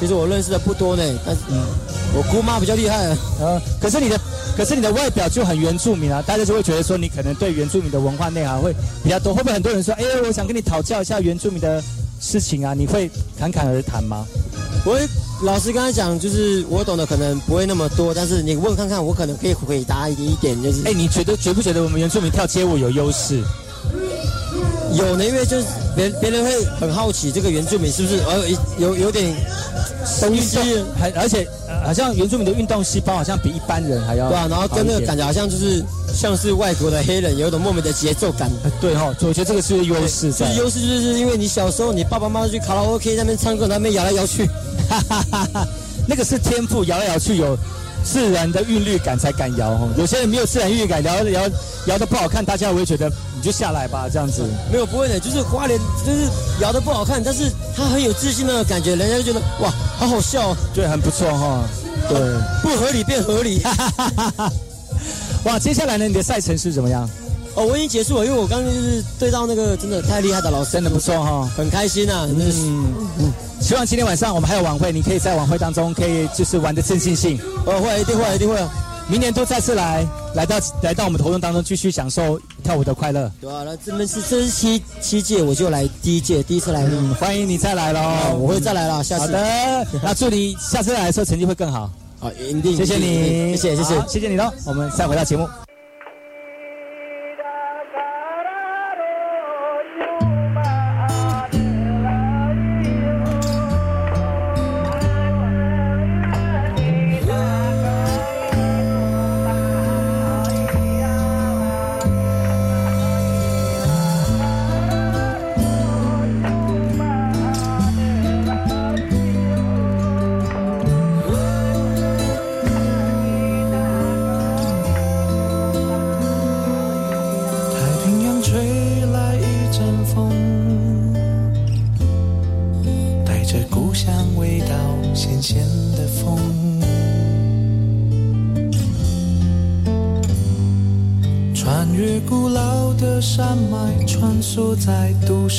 [0.00, 1.62] 其实我认识的不多呢，但是、嗯、
[2.14, 3.16] 我姑妈比较厉害啊。
[3.42, 4.18] 呃，可是你的，
[4.56, 9.34] 可是你的外表就很原住民啊，大家就会觉得说你可能对原住民的文化内涵会比较多。
[9.34, 11.84] 会不会很多人说，哎、我想跟你讨教一下原住民的
[12.20, 12.74] 事情啊？
[12.74, 14.26] 你会侃侃而谈吗？
[14.84, 15.08] 我会
[15.42, 23.42] 老实跟他讲，就是我懂的可能不会那么多，但是你问看看，我可能可以回答一点，就是哎、你觉得觉不觉得我们原住民跳街舞有优势？
[24.92, 29.34] 有呢，因为就是别别人会很好奇这个原住民是不是呃有有有点
[30.20, 30.58] 东西，
[30.98, 38.50] 还而且、呃好像原住民的运动细胞好像比一般人还要对啊，然后跟那个感觉觉好像就是像是外国的黑人，有一种莫名的节奏感。
[38.80, 40.48] 对哈、我觉得这个是优势在。
[40.48, 44.48] 就是优势，就是因为你小时候你爸爸妈妈去卡拉 OK 那边唱歌，那边摇来摇去，
[46.08, 47.56] 那个是天赋，摇来摇去有
[48.02, 49.88] 自然的韵律感才敢摇哈。
[49.96, 51.50] 有些人没有自然韵律感，摇摇
[51.86, 54.42] 摇的不好看，大家会觉得你就下来吧这样子。
[54.72, 56.28] 没有不会的，就是花莲就是
[56.60, 57.44] 摇的不好看，但是
[57.76, 61.62] 他很有自信的感觉，人家就觉得哇，好好笑、哦，对，很不错哈。
[62.08, 62.18] 对，
[62.62, 63.60] 不合理变合理。
[65.44, 67.08] 哇，接下来呢，你的赛程是怎么样？
[67.54, 72.26] 哦，我已经结束了，因为我刚刚就是对到那个真的太厉害的老师，真的不错哈，很开心啊。
[72.28, 77.38] 嗯嗯，希望今天晚上我们还有晚会，你可以在晚会当中可以就是玩的正尽兴。
[77.64, 78.56] 哦，会，一定会，一定会。
[79.08, 83.30] 明年都再次来，来到来到我们活动当中，继续享受跳舞的快乐。
[83.40, 86.82] 对啊，那这边是这是七七届，我就来第一届，第一次来。
[86.84, 89.26] 嗯，欢迎你再来喽，我会再来了，下次。
[89.26, 91.90] 好的，那祝你下次来的时候成绩会更好。
[92.18, 92.76] 好，一定。
[92.76, 94.50] 谢谢你，谢谢谢谢谢谢你喽。
[94.64, 95.48] 我们再回到节目。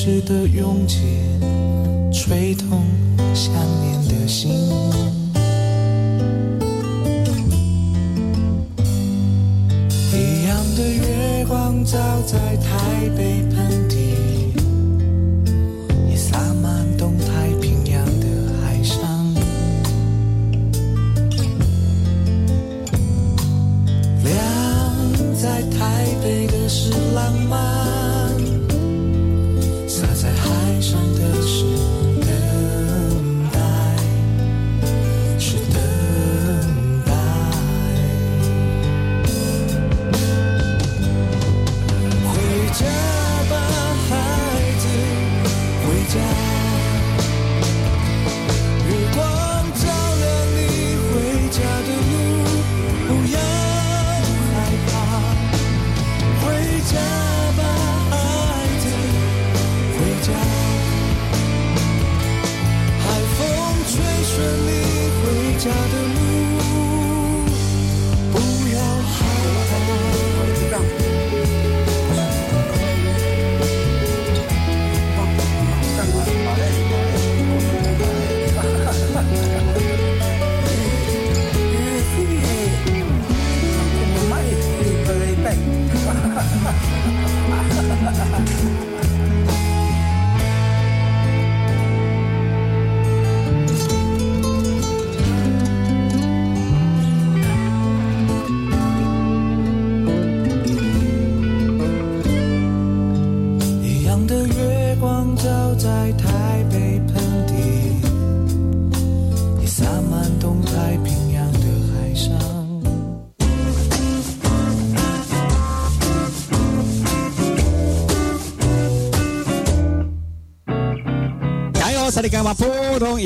[0.07, 1.36] 都市的拥挤，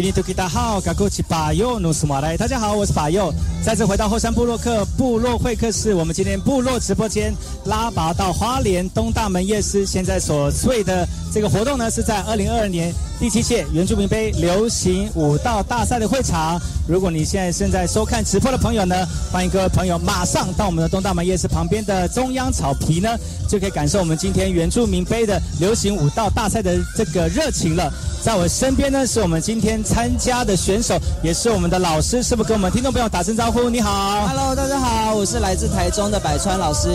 [0.02, 3.32] 伊尼图吉达好，嘎古奇巴尤努斯马来，大家好，我是巴尤，
[3.64, 7.32] 再次回到后山部落客部落会客室，我们今天部落直播间
[7.66, 16.60] 拉拔到花莲东大门夜市，现在所谓的这个活动呢，是在二零二二年第七届原住民杯流行舞蹈大赛的会场。
[16.88, 23.16] 如果你现在正在收看直播的朋友呢，欢迎各位朋友马上到我们的东大门夜市旁边的中央草皮呢，
[23.47, 27.93] 就可以感受我们今天原住民杯的流行舞蹈大赛的这个热情了。
[28.22, 33.69] 在我身边呢，是我们今天参加的选手，也是我们的老师，是不是跟我们听众朋友打声招呼？
[33.69, 36.89] 你好 Hello，大家好，我是来自台中的百川老师。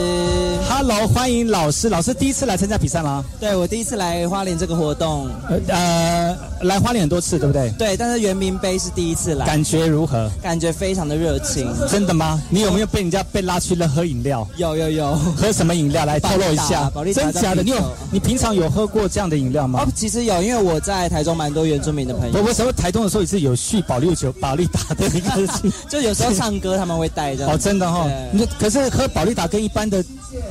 [0.68, 1.88] ，Hello，欢迎老师。
[1.88, 3.24] 老师第一次来参加比赛吗？
[3.38, 7.70] 对我第一次来花莲这个活动，呃呃，来花莲很多次，对不对？
[7.78, 10.28] 对，但是圆明杯是第一次来，感觉如何？
[10.42, 11.72] 感觉非常的热情。
[11.88, 12.42] 真的吗？
[12.50, 14.44] 你有没有被人家被拉去了喝饮料？
[14.56, 16.04] 有有有，喝什么饮料？
[16.04, 17.62] 来透露一下真假的？
[17.62, 17.76] 你有
[18.10, 25.46] 你平常有喝过这样的饮料吗哦？，其实有，因为我在台中蛮多原住民的朋友我友，为什么台东的时候也是有续保利酒、保利达的一个
[25.88, 27.52] 就有时候唱歌他们会带这样。
[27.52, 28.28] 哦，真的哈、哦。
[28.32, 30.04] 你可是喝保利达跟一般的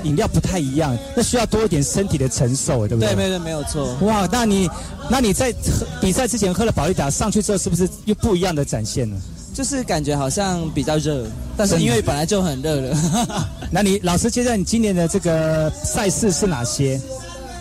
[0.03, 3.13] 饮料不太一样，那需要多一点身体的承受，对不对？
[3.13, 3.93] 对，没有没有错。
[4.01, 4.69] 哇，那你
[5.09, 9.17] 那你在喝比赛之前喝了保利达，上去之后是不是又不一样的展现呢？
[9.53, 13.49] 就是感觉好像比较热，但是因为本来就很热了。
[13.71, 16.99] 那你老师，接着你今年的这个赛事是哪些？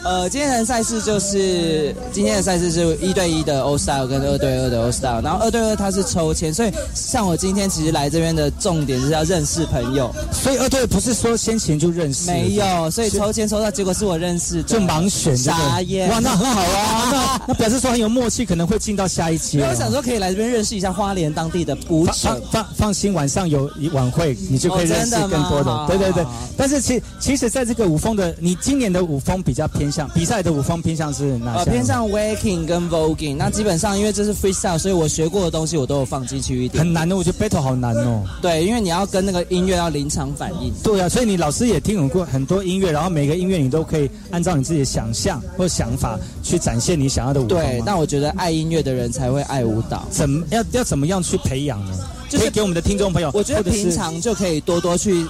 [0.05, 15.35] 呃，今天的赛事就是今天的赛事是一对一的 O style 跟二对二的 O style，然后二对二它是抽签，所以像我今天其实来这边的重点就是要认识朋友，所以二对二不是说先前就认识，没有，所以抽签抽到结果是我认识的，就盲选，
[16.11, 22.65] 哇，那很好啊，那 那表示说很有默契，可能会进到下一期我想说可以来这边认识一下花莲当地的舞放者放。
[22.65, 25.75] 放放心，晚上有晚会，你就可以哦认识更多的。
[25.75, 26.27] 好对对对。
[26.59, 31.71] 但是其其实，在这个舞风的，你今年的舞风比较偏向比赛的舞风偏向是哪呃，些？
[31.71, 36.83] 偏向 waking 跟 voguing，那基本上因为这是 freestyle，所以我学过的东西我都有放进去一点。
[36.83, 38.25] 很难的，我觉得 battle 好难哦。
[38.43, 40.73] 对，因为你要跟那个音乐要临场反应。
[40.83, 47.47] 对啊，所以你老师也听懂过很多音乐，然后每个音乐你都可以按照你自己的想象或想法去展现你想要的舞。
[47.47, 50.05] 对，那我觉得爱音乐的人才会爱舞蹈。
[50.11, 51.93] 怎么要要怎么样去培养呢？
[52.29, 55.25] 就是给我们的听众朋友，我觉得平常就可以多多去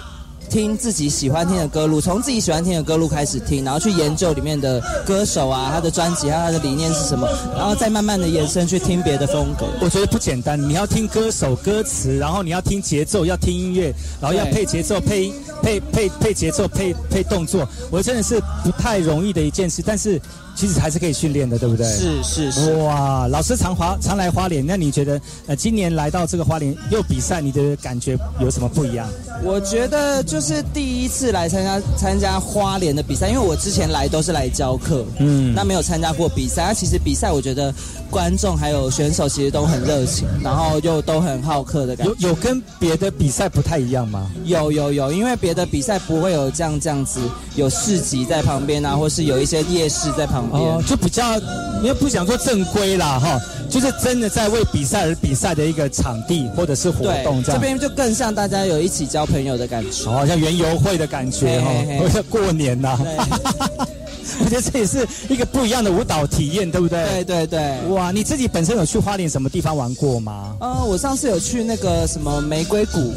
[0.44, 9.66] 听自己喜欢听的歌路，从自己喜欢听的歌路开始听，然后去研究里面的歌手啊，他的专辑，还有他的理念是什么，然后再慢慢的延伸去听别的风格。
[9.80, 15.32] 我觉得不简单，你要听歌手歌词，然后你要听节奏，要听音乐，然后要配节奏，配
[15.62, 20.20] 配配配节奏，配配动作，我真的是不太容易的一件事，但是
[20.54, 21.84] 其实还是可以训练的，对不对？
[21.86, 22.74] 是是是。
[22.76, 29.08] 哇，老师常华常来花莲，那你觉得呃今年来到这个花莲又比赛，你的感觉有什么不一样？
[29.42, 36.64] 我觉得就是第一次来参加参加花莲的比赛，因为我之前来都是来教课，嗯那没有参加过比赛。
[36.64, 37.72] 那其实比赛我觉得
[38.10, 42.12] 观众还有选手其实都很热情，然后又都很好客的感觉。
[42.18, 44.28] 有有跟别的比赛不太一样吗？
[44.44, 47.20] 有有有，因为别的比赛不会有这样这样子，
[47.54, 50.60] 有市集在旁边啊，或是有一些夜市在旁边。
[50.60, 51.38] 哦，就比较，
[51.76, 57.54] 因为不想说正规啦哈，就是真的在为比赛而比赛的一个场地或者是活动，这样。
[57.54, 60.10] 这边就更像大家有一起交朋友的感觉。
[60.10, 62.98] 哦，像园游会的感觉哈嘿嘿，嘿或者过年呐、
[64.40, 67.24] 我觉得这也是一个不一样的舞蹈体验，对不对？
[67.24, 67.80] 对对对。
[67.90, 70.56] 哇，你自己本身有去花莲什么地方玩过吗？
[70.60, 73.12] 呃，我上次有去那个什么玫瑰谷，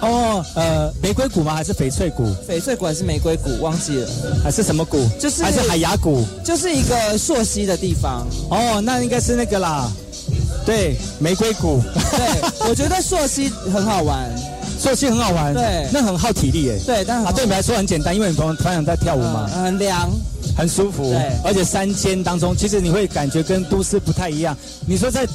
[0.00, 1.54] 哦，呃，玫瑰谷吗？
[1.54, 2.26] 还是翡翠谷？
[2.48, 4.08] 翡翠谷还是玫瑰谷，忘记了。
[4.42, 5.06] 还是什么谷？
[5.20, 6.24] 就是还是海牙谷？
[6.42, 8.26] 就是一个溯溪的地方。
[8.50, 9.90] 哦，那应该是那个啦。
[10.64, 11.80] 对，玫瑰谷。
[12.10, 14.28] 对，我觉得溯溪很好玩。
[14.78, 15.54] 溯溪很好玩。
[15.54, 16.78] 对那很耗体力诶。
[16.86, 19.48] 对，但啊，对你们来说很简单，因为你朋友团长在跳舞嘛。
[19.54, 20.10] 嗯很凉。
[20.56, 24.56] 很舒服，对而且山间当中，其实你会感觉跟都市不太一样。
[24.86, 25.26] 你说在，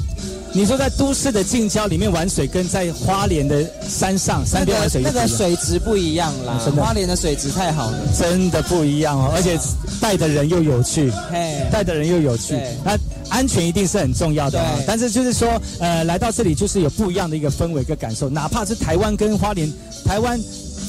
[0.54, 7.98] 你说在都市的近郊里面玩水，跟在花莲的山上山边玩水那个水质不一样啦，真的花莲的水质太好了。
[8.18, 9.58] 真的不一样哦，而且
[10.02, 12.98] 带的人又有趣，嘿带的人又有趣，那
[13.30, 14.78] 安全一定是很重要的啊。
[14.86, 15.50] 但是就是说，
[15.80, 19.72] 呃，来到这里就是有不一样的一个氛围跟感受，哪怕是台湾跟花莲，
[20.06, 20.40] 台湾。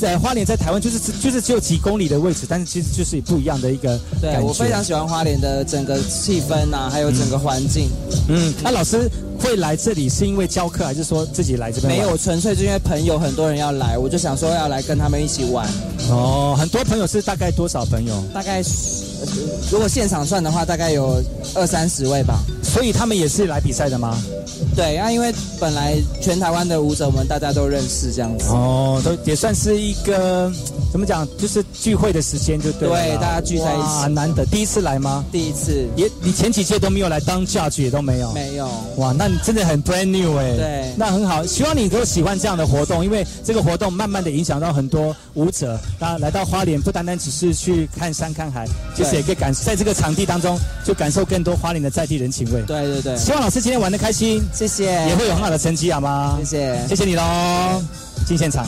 [0.03, 4.37] 在花莲在台湾就是就是只有几公里的位置，但是其实就是不一样的一个对。
[4.41, 7.89] 我非常喜欢花莲的整个气氛啊，还有整个环境。
[8.29, 11.93] 嗯，那老师会来这里是因为教课，还是说自己来这边？
[11.93, 15.69] 没有，纯粹就因为朋友很多人要来，我就想说要来跟他们一起玩。
[16.11, 18.25] 哦，很多朋友是大概多少朋友？
[18.35, 18.61] 大概
[19.71, 21.23] 如果现场算的话，大概有
[21.55, 22.41] 二三十位吧。
[22.65, 24.21] 所以他们也是来比赛的吗？
[24.75, 28.47] 对啊，因为本来全台湾的舞者我们大家都认识，这样子。
[28.49, 30.51] 哦，都也算是一个
[30.91, 32.95] 怎么讲，就是聚会的时间就对了。
[32.95, 35.25] 对大家聚在一起哇难得，第一次来吗？
[35.31, 35.87] 第一次。
[35.97, 38.33] 也你前几届都没有来当 judge 也都没有。
[38.33, 38.69] 没有。
[38.97, 40.57] 哇，那你真的很 brand new 哎。
[40.57, 45.79] 对那很好，希望你都喜欢这样的活动，因为这个活动慢慢的影响到很多舞者。
[45.99, 48.67] 那来到花莲，不单单只是去看山看海，
[48.97, 52.63] 其实也可以感在这个场地当中，就感受更多花莲的在地人情味。
[52.63, 53.17] 对对对。
[53.17, 54.85] 希望老师今天玩的开心，谢谢。
[55.09, 56.37] 也会有很好的成绩，好吗？
[56.39, 57.83] 谢谢，谢谢你喽，
[58.25, 58.65] 进现场。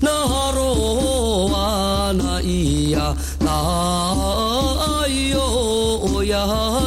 [0.00, 3.50] 那罗哇那咿呀那
[5.02, 6.83] 哎呦呀。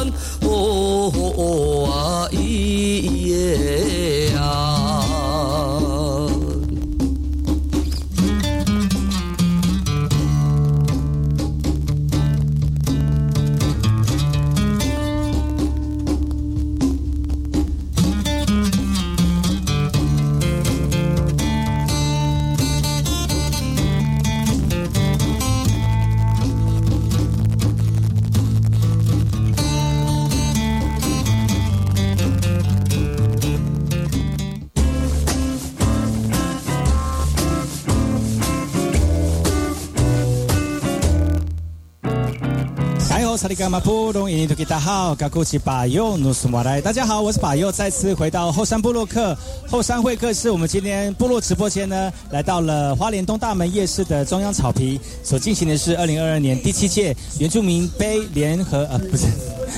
[43.48, 46.82] 萨利伽马布隆伊尼图吉达好，嘎古奇巴尤努苏马来。
[46.82, 49.34] 大家好，我是巴尤，再次回到后山部落客
[49.66, 50.50] 后山会客室。
[50.50, 59.24] 我们今天部落直播间呢，来到了花莲东大门夜市的中央草皮，所进行的是二零二二年第七届原住民杯联合呃不是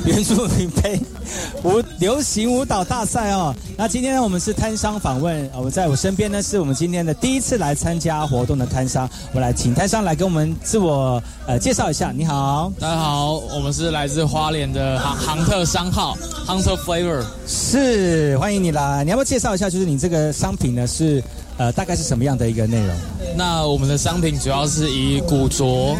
[0.04, 1.00] 原住民杯
[1.62, 3.54] 舞流行舞蹈大赛哦。
[3.76, 12.12] 那今天呢，我们是摊商访问，呃我在我身边呢，是我们今天的第一次来参加活动的摊商，我们来请摊商来跟我们自我呃介绍一下。
[12.12, 16.16] 你好，大家好，我们是来自花莲的杭杭特商号
[16.46, 17.24] Hunter Flavor。
[17.46, 19.04] 是，欢迎你来。
[19.04, 21.22] 你要不要介绍一下，就是你这个商品呢是
[21.56, 22.96] 呃大概是什么样的一个内容？
[23.36, 25.96] 那我们的商品主要是以古着、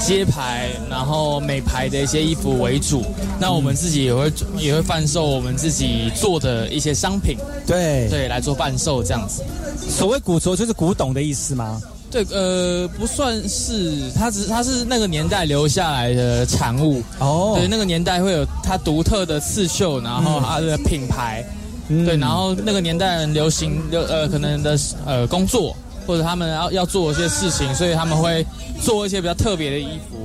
[0.00, 3.04] 街牌，然后美牌的一些衣服为主。
[3.38, 7.36] 那我们自己也会也会贩售我们自己做的一些商品，
[7.66, 9.42] 对对，来做贩售这样子。
[9.88, 11.80] 所谓古着就是古董的意思吗？
[12.10, 17.00] 对，呃，不算是，它只它是那个年代留下来的产物。
[17.20, 21.44] 哦，对，那个年代会有它独特的刺绣，然后它的品牌，
[21.88, 24.76] 对，然后那个年代人流行流呃可能的
[25.06, 25.76] 呃工作
[26.10, 28.44] 或者他们要要做一些事情，所以他们会
[28.82, 30.16] 做一些比较特别的衣服。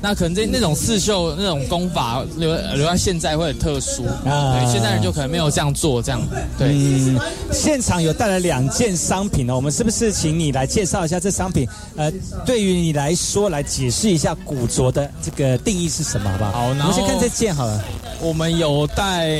[0.00, 6.20] 那可能这那种刺绣那种功法留留在现在会很特殊，啊对，现在人就可能没有这样做，这样
[6.58, 6.68] 对。
[6.72, 7.18] 嗯，
[7.50, 11.66] 现场有带来两件商品哦，我们是不是请你来介绍一下这商品？
[11.96, 12.12] 呃，
[12.44, 16.52] 对于你来说，来解释一下古着的这个定义是什么，好不好？
[16.52, 17.82] 好，我们先看这件好了。
[18.20, 19.30] 我们有带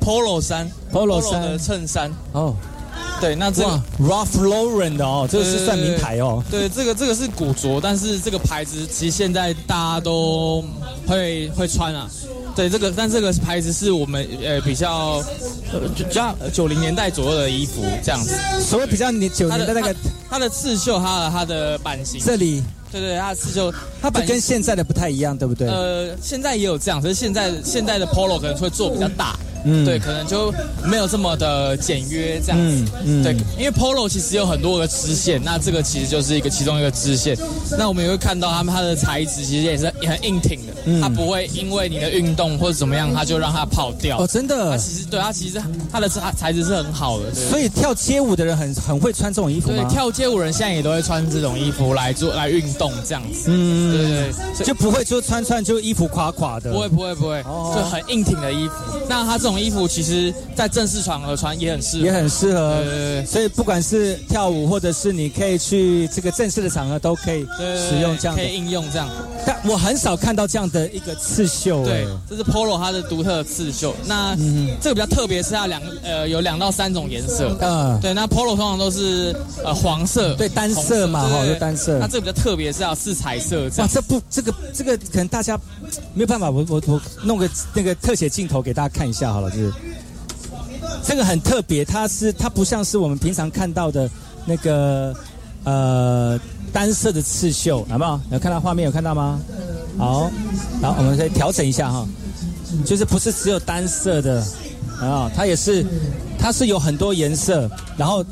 [0.00, 2.54] polo 衫 polo 衫的衬衫哦。
[3.20, 6.42] 对，那这个 Ralph Lauren 的哦，这个是算名牌哦。
[6.50, 10.62] 对，这个这个是古着，但是这个牌子其实现在大家都
[11.06, 12.08] 会会穿啊。
[12.54, 15.22] 对，这个但这个牌子是我们呃比较
[15.94, 18.34] 比较九零年代左右的衣服这样子。
[18.60, 19.94] 所谓比较年九年代那个
[20.30, 22.62] 它的刺绣，它的它的版型这里。
[22.90, 25.68] 对对，它的刺绣，它不跟现在的不太一样，对不对？
[25.68, 29.36] 呃，现在也有这样，可是现在现在的 polo 可能会做比较大，
[29.66, 29.84] 嗯。
[29.84, 30.52] 对，可能就
[30.84, 33.22] 没有这么的简约这样子，嗯嗯。
[33.22, 37.36] 对，因为 polo 其实有很多个支线，那这个其实就是一个其中一个支线，
[37.78, 41.00] 那我们也会看到他们它的材质其实也是也很硬挺的，嗯。
[41.00, 44.18] 它不会因为你的运动或者怎么样，它就让它跑掉。
[44.18, 44.70] 哦，真的？
[44.70, 45.62] 它其实对它其实
[45.92, 47.48] 它的材材质是很好的，对。
[47.48, 49.84] 所以跳街舞的人很很会穿这种衣服对？
[49.90, 56.72] 跳街舞人现在也都会穿这种衣服来做来运动这样子，嗯，对对对，就不会就穿穿就衣服垮垮的。
[56.72, 58.74] 不会不会不会，就很硬挺的衣服。
[59.08, 62.76] 那它这种衣服其实，在正式场合穿也很适合，也很适合。
[62.76, 68.42] 对对对，所以不管是跳舞，或者是你可以去这个正式的场合，都可以使用这样的。
[68.42, 69.08] 可以应用这样。
[69.46, 73.94] 但我很少看到这样的一个刺绣，对哎，这是 Polo 它的独特的刺绣。
[74.06, 74.68] 那嗯。
[74.80, 77.56] 这个比较特别，是它两呃有两到三种颜色。
[77.60, 79.34] 嗯对，那 Polo 通常都是
[79.64, 81.98] 呃黄色，对单色嘛哈就单色。
[81.98, 85.58] 那这个比较特别，是要是彩色这哇，这不这个这个可能大家
[86.14, 89.72] 没有办法，我我我弄个那个特写镜头给大家看一下好了，就是
[91.02, 94.08] 这个很特别，它是它不像是我们平常看到的
[94.44, 95.14] 那个
[95.64, 96.38] 呃
[96.72, 98.20] 单色的刺绣，好不好？
[98.30, 99.40] 有看到画面有看到吗？
[99.98, 100.30] 好，
[100.80, 102.06] 然后我们可以调整一下哈，
[102.84, 104.44] 就是不是只有单色的
[105.00, 105.84] 啊，它也是
[106.38, 108.24] 它是有很多颜色，然后。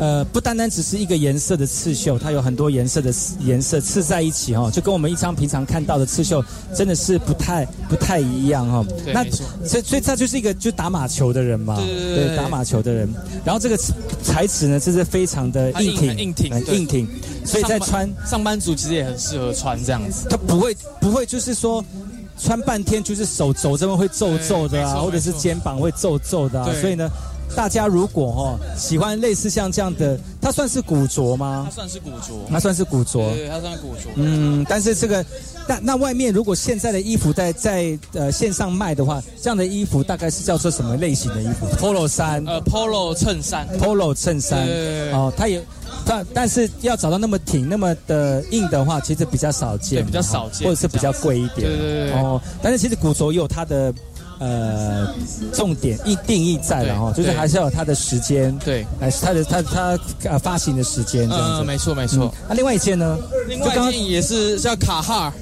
[0.00, 6.42] 呃，不单单只是一个颜色的刺绣，它有很多颜色的刺颜色刺在一起哈、哦，就跟我们一张平常看到的刺绣
[6.74, 8.86] 真的是不太不太一样哈、哦。
[9.12, 13.06] 那所以所以他就是一个就打马球的人嘛，对对对对打马球的人。
[13.44, 13.76] 然后这个
[14.22, 17.08] 材质呢，真是非常的硬硬挺，硬挺很硬挺，
[17.44, 20.26] 所以在穿上班族其实也很适合穿这样子。
[20.30, 21.84] 它不会不会就是说。
[22.42, 27.06] 穿半天就是手肘这边会皱皱的啊，或者是肩膀会皱皱的啊，所以呢，
[27.54, 31.74] 大家如果哈、哦、喜欢类似像这样的，它算是古着吗它？
[31.74, 34.02] 算是古着，它算是古着对，对，它算古着。
[34.14, 35.24] 嗯，但是这个，
[35.66, 45.62] 但那外面如果现在的衣服在在呃线上卖的话，这样的衣服大概是叫做什么类型的衣服？polo 衫、呃，polo 衬衫，polo 衬衫对哦，它也
[46.06, 51.60] 但但是要找到那么挺、那么的硬的话，其实比较少见，对比较少见或者是比较贵一点。
[51.60, 53.92] 对对对对哦，但是其实古着也有它的
[54.40, 55.14] 呃
[55.52, 61.62] 重点一定义在了哈，就是还是要有它的时间，对，还是它的它它呃发行的时间这样子。
[61.62, 62.34] 嗯，没错没错。
[62.48, 63.18] 那另外一件呢？
[63.46, 65.32] 另外一件也是叫卡哈，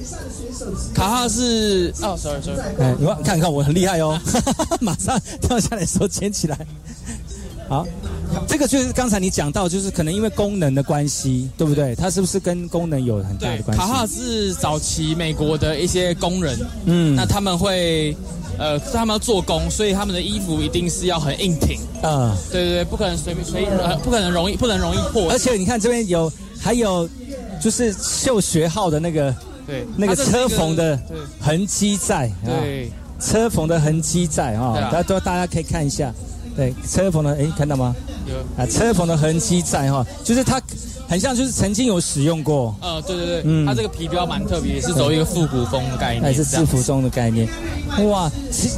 [0.93, 4.21] 卡哈是哦，sorry sorry，哎，你看看看我很厉害哦，
[4.81, 6.59] 马上跳下来手捡起来。
[7.69, 7.87] 好，
[8.47, 11.95] 这个就是刚才你讲到，就是可能因为功能的关系，对不对？
[11.95, 13.83] 它是不是跟功能有很大的关系？
[13.83, 17.15] 卡哈是早期美国的一些工人，嗯。
[17.15, 18.17] 那他们会
[18.59, 27.09] 呃，他们要做工，所以他们的衣服一定是要很硬挺，啊、对对对，不可能随便随呃，不可能容易不能容易破，而且你看这边有还有
[27.63, 29.35] 就是绣学号的那个
[29.67, 29.87] 对。
[29.97, 30.99] 那个车缝的
[31.41, 32.47] 痕迹在，啊。
[32.47, 34.75] 对，车缝的痕迹在啊。
[34.81, 36.13] 大家都大家可以看一下，
[36.57, 37.95] 对，车缝的哎看到吗？
[38.29, 40.61] 有啊，车缝的痕迹在哈，就是它
[41.09, 43.67] 很像就是曾经有使用过，呃，对对对，嗯。
[43.67, 47.49] 它这个皮标蛮特别，也是走一个复古风的概念，还是制服中的概念。
[48.09, 48.31] 哇，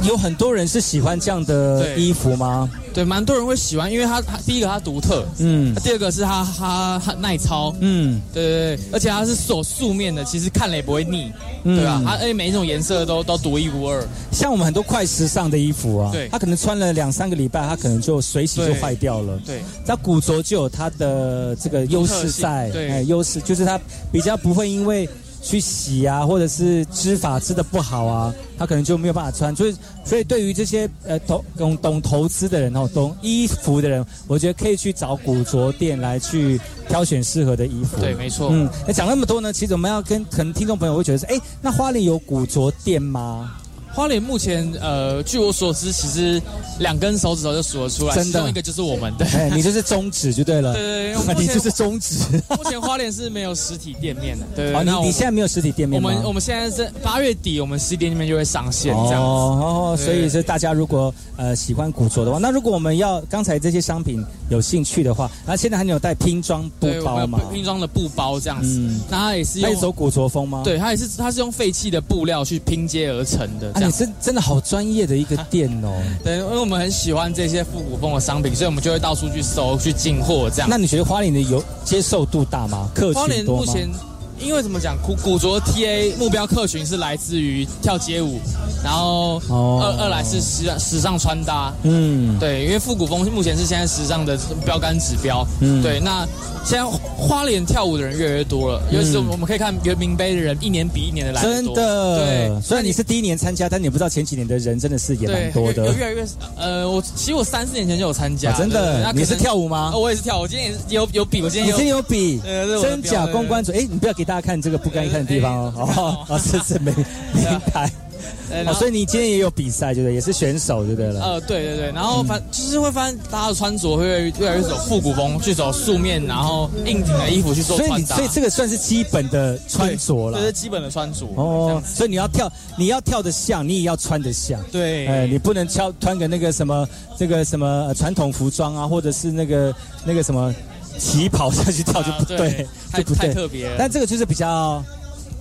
[0.03, 2.69] 有很多人是喜欢这样的衣服吗？
[2.93, 5.73] 对，蛮多人会喜欢，因为它它第一个它独特，嗯。
[5.75, 11.31] 第二个是它它它耐操，嗯，对对对，而且它是手素面的，其实看了也不会腻，
[11.63, 11.77] 嗯。
[11.77, 12.01] 对吧？
[12.05, 16.27] 它而且每一种颜色都都独一无二，像我们很多快时尚的衣服啊，对。
[16.29, 19.39] 它可能穿了两三个礼拜，它可能就水洗就对坏掉了。
[19.45, 22.89] 对，那古着就有它的这个优势在，对。
[22.89, 23.79] 哎，优势就是它
[24.11, 25.07] 比较不会因为
[25.41, 29.55] 去洗啊，或者是织法织的不好啊，他可能就没有办法穿。
[29.55, 29.75] 所以，
[30.05, 37.99] 所以对于这些呃懂懂懂投资的人哦，懂衣服的人，我觉得可以去找古着店来去挑选适合的衣服。
[37.99, 43.57] 对，没错，嗯，那讲那么多呢，其实我们要跟可能听众朋友会觉得是，哎，那花莲有古着店吗？
[43.93, 46.41] 花莲目前呃，据我所知，其实
[46.79, 49.25] 两根手指头就数得出来，真的其中一个就是我们的。
[49.25, 50.73] 哎，你就是中指就对了。
[50.75, 52.15] 对对 你就是中指。
[52.49, 56.09] 目前花莲是没有实体店面的，对你你现在没有实体店面吗？
[56.09, 59.21] 我们我们现在是八月底，我们实体店面就会上线这样子。
[59.21, 67.49] 哦，所以是大家如果呃喜欢古着的话，那如果我们要刚才这些商品有兴趣的话，那现在还有带拼装布包嘛有？
[67.53, 70.61] 拼装的布包这样子，嗯那它也是用它也走古着风吗？
[70.63, 73.91] 对，它也是它是用废弃的布料去拼接而成的，啊，你。
[73.91, 76.01] 是真的好专业的一个店哦。
[76.23, 80.69] 对，因为我们很喜欢这些复古风的商品，所以我们就会到处去搜、去进货这样。
[80.69, 82.89] 那你觉得花莲的有接受度大吗？
[82.93, 83.73] 客花群多吗？
[83.73, 84.10] 莲目前，
[84.43, 88.39] 因为怎么讲，古古着 TA 目标客群是来自于跳街舞，
[88.83, 89.79] 然后哦。
[89.81, 95.81] 二二来是时时尚穿搭，嗯，对，因为复古风目前是现在时尚的标杆指标，嗯。
[95.81, 96.27] 对，那
[96.63, 96.85] 现在
[97.17, 102.17] 花脸跳舞的人越来越多了，尤其是我们可以看圆明杯的人一年比一年的来得真，的。
[102.19, 105.85] 对，虽然你是第一年参加，但你不知道前几年的人真的是也蛮，多的。
[105.85, 105.93] 有。
[105.93, 106.25] 越来越
[106.55, 109.01] 呃，我其实我三四年前就有参加，啊真的？
[109.03, 109.91] 那你是跳舞吗？
[109.93, 112.39] 哦我也是跳舞，我今天也是有有比，我今天有你今天有比
[112.81, 113.71] 真假公关组？
[113.71, 115.73] 哎，你不要给大家看这个不该看的地方哦。
[115.75, 116.95] 哦，哦，是是明
[117.33, 117.85] 明白。
[118.49, 120.13] 哦，呃所以你今天也有比赛，对不对？
[120.13, 121.21] 也是选手，对不对了？
[121.21, 130.45] 呃，对对对，然后反就是会发现大家的穿着会越来越走复古风，去走素面，然后硬挺的衣服去做所以你穿搭，所以这个算是基本的穿着了这。
[130.45, 131.25] 是基本的穿着。
[131.35, 134.61] 哦，所以你要跳，你要跳的像，你也要穿的像。
[134.71, 139.75] 对，哎，你不能穿穿个那个什么这个什么呃传统服装啊，或者是那个
[140.05, 140.53] 那个什么
[140.97, 143.27] 旗袍下去跳就不啊对对，太就不对。
[143.27, 144.83] 太特别但这个就是比较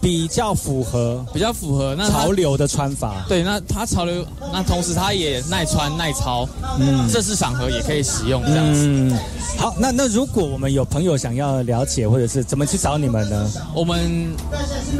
[0.01, 3.22] 比较符合比较符合那潮流的穿法。
[3.28, 6.48] 对，那它潮流，那同时它也耐穿耐操，
[6.78, 8.86] 嗯嗯，正式场合也可以使用这样子。
[8.86, 9.18] 嗯，
[9.59, 13.53] 好，那那如果我们有朋友想要了解，或者是怎么去找你们呢？
[13.74, 14.34] 我们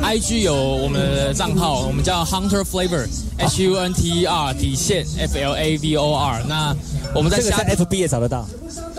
[0.03, 6.14] IG 有我们的账号，我们叫 Hunter Flavor，H U N T E R 底线 F L A V O
[6.14, 6.44] R。
[6.46, 6.76] 那
[7.14, 8.46] 我们在这个在 FB 也找得到。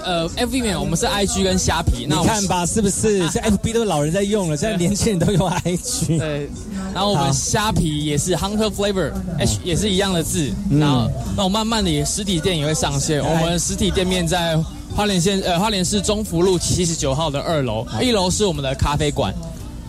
[0.04, 2.06] 呃 FB 我们是 IG 跟虾皮。
[2.08, 3.20] 那我看吧，是不是？
[3.30, 6.18] 现在 FB 都是老人在用了，现在年轻人都用 IG。
[6.18, 6.50] 对，
[6.94, 10.52] 然后我们虾皮也是 Hunter Flavor，H 也是一样的字。
[10.70, 14.58] 嗯然后那我慢慢的也实体店也会上线，我们实体店面在
[14.96, 19.34] 花莲县呃花莲市中福路七十九号的二楼，一楼是我们的咖啡馆。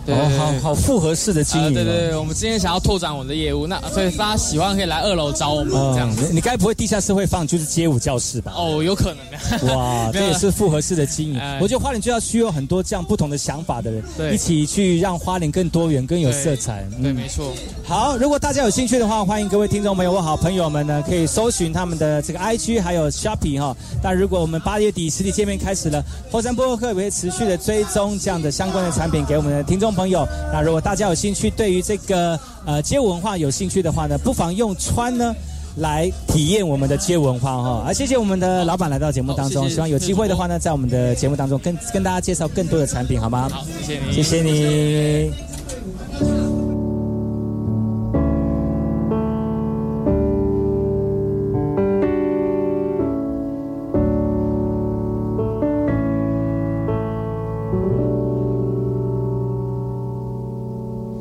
[0.05, 6.25] 对哦，好好复合式的经营、对对对，我们今天想要拓展我们的业务，那所以大家喜欢可以来二楼找我们这样子。
[6.25, 8.53] 嗯你你该不会地下室会放就是街舞教室吧？
[8.55, 9.75] 哦，有可能。
[9.75, 11.59] 哇， 这也是复合式的经营哎。
[11.61, 16.85] 我觉得花莲就要需要很多这样不同的想法的人，对一起去让花莲更多元、更有色彩。
[17.01, 17.53] 对，嗯没错。
[17.83, 23.75] 好，如果大家有兴趣的话，欢迎各位听众朋友或好朋友们呢，可以搜寻他们的这个 IG 还有 Shopping 哈。
[24.01, 30.27] 但如果我们八月底实体见面开始了，后山播客也会持续的追踪这样的相关的产品给我们的听众朋友。
[30.51, 35.33] 那如果大家有兴趣，对于这个呃街舞文化有兴趣的话呢，不妨用穿呢。
[35.77, 37.69] 来体验我们的街文化哈。
[37.87, 43.49] 啊，谢谢我们的老板来到节目当中，谢谢希望有机会的话呢，在我们的节目当中跟跟大家介绍更多的产品，好吗？
[43.51, 45.52] 好，谢谢你，谢谢你。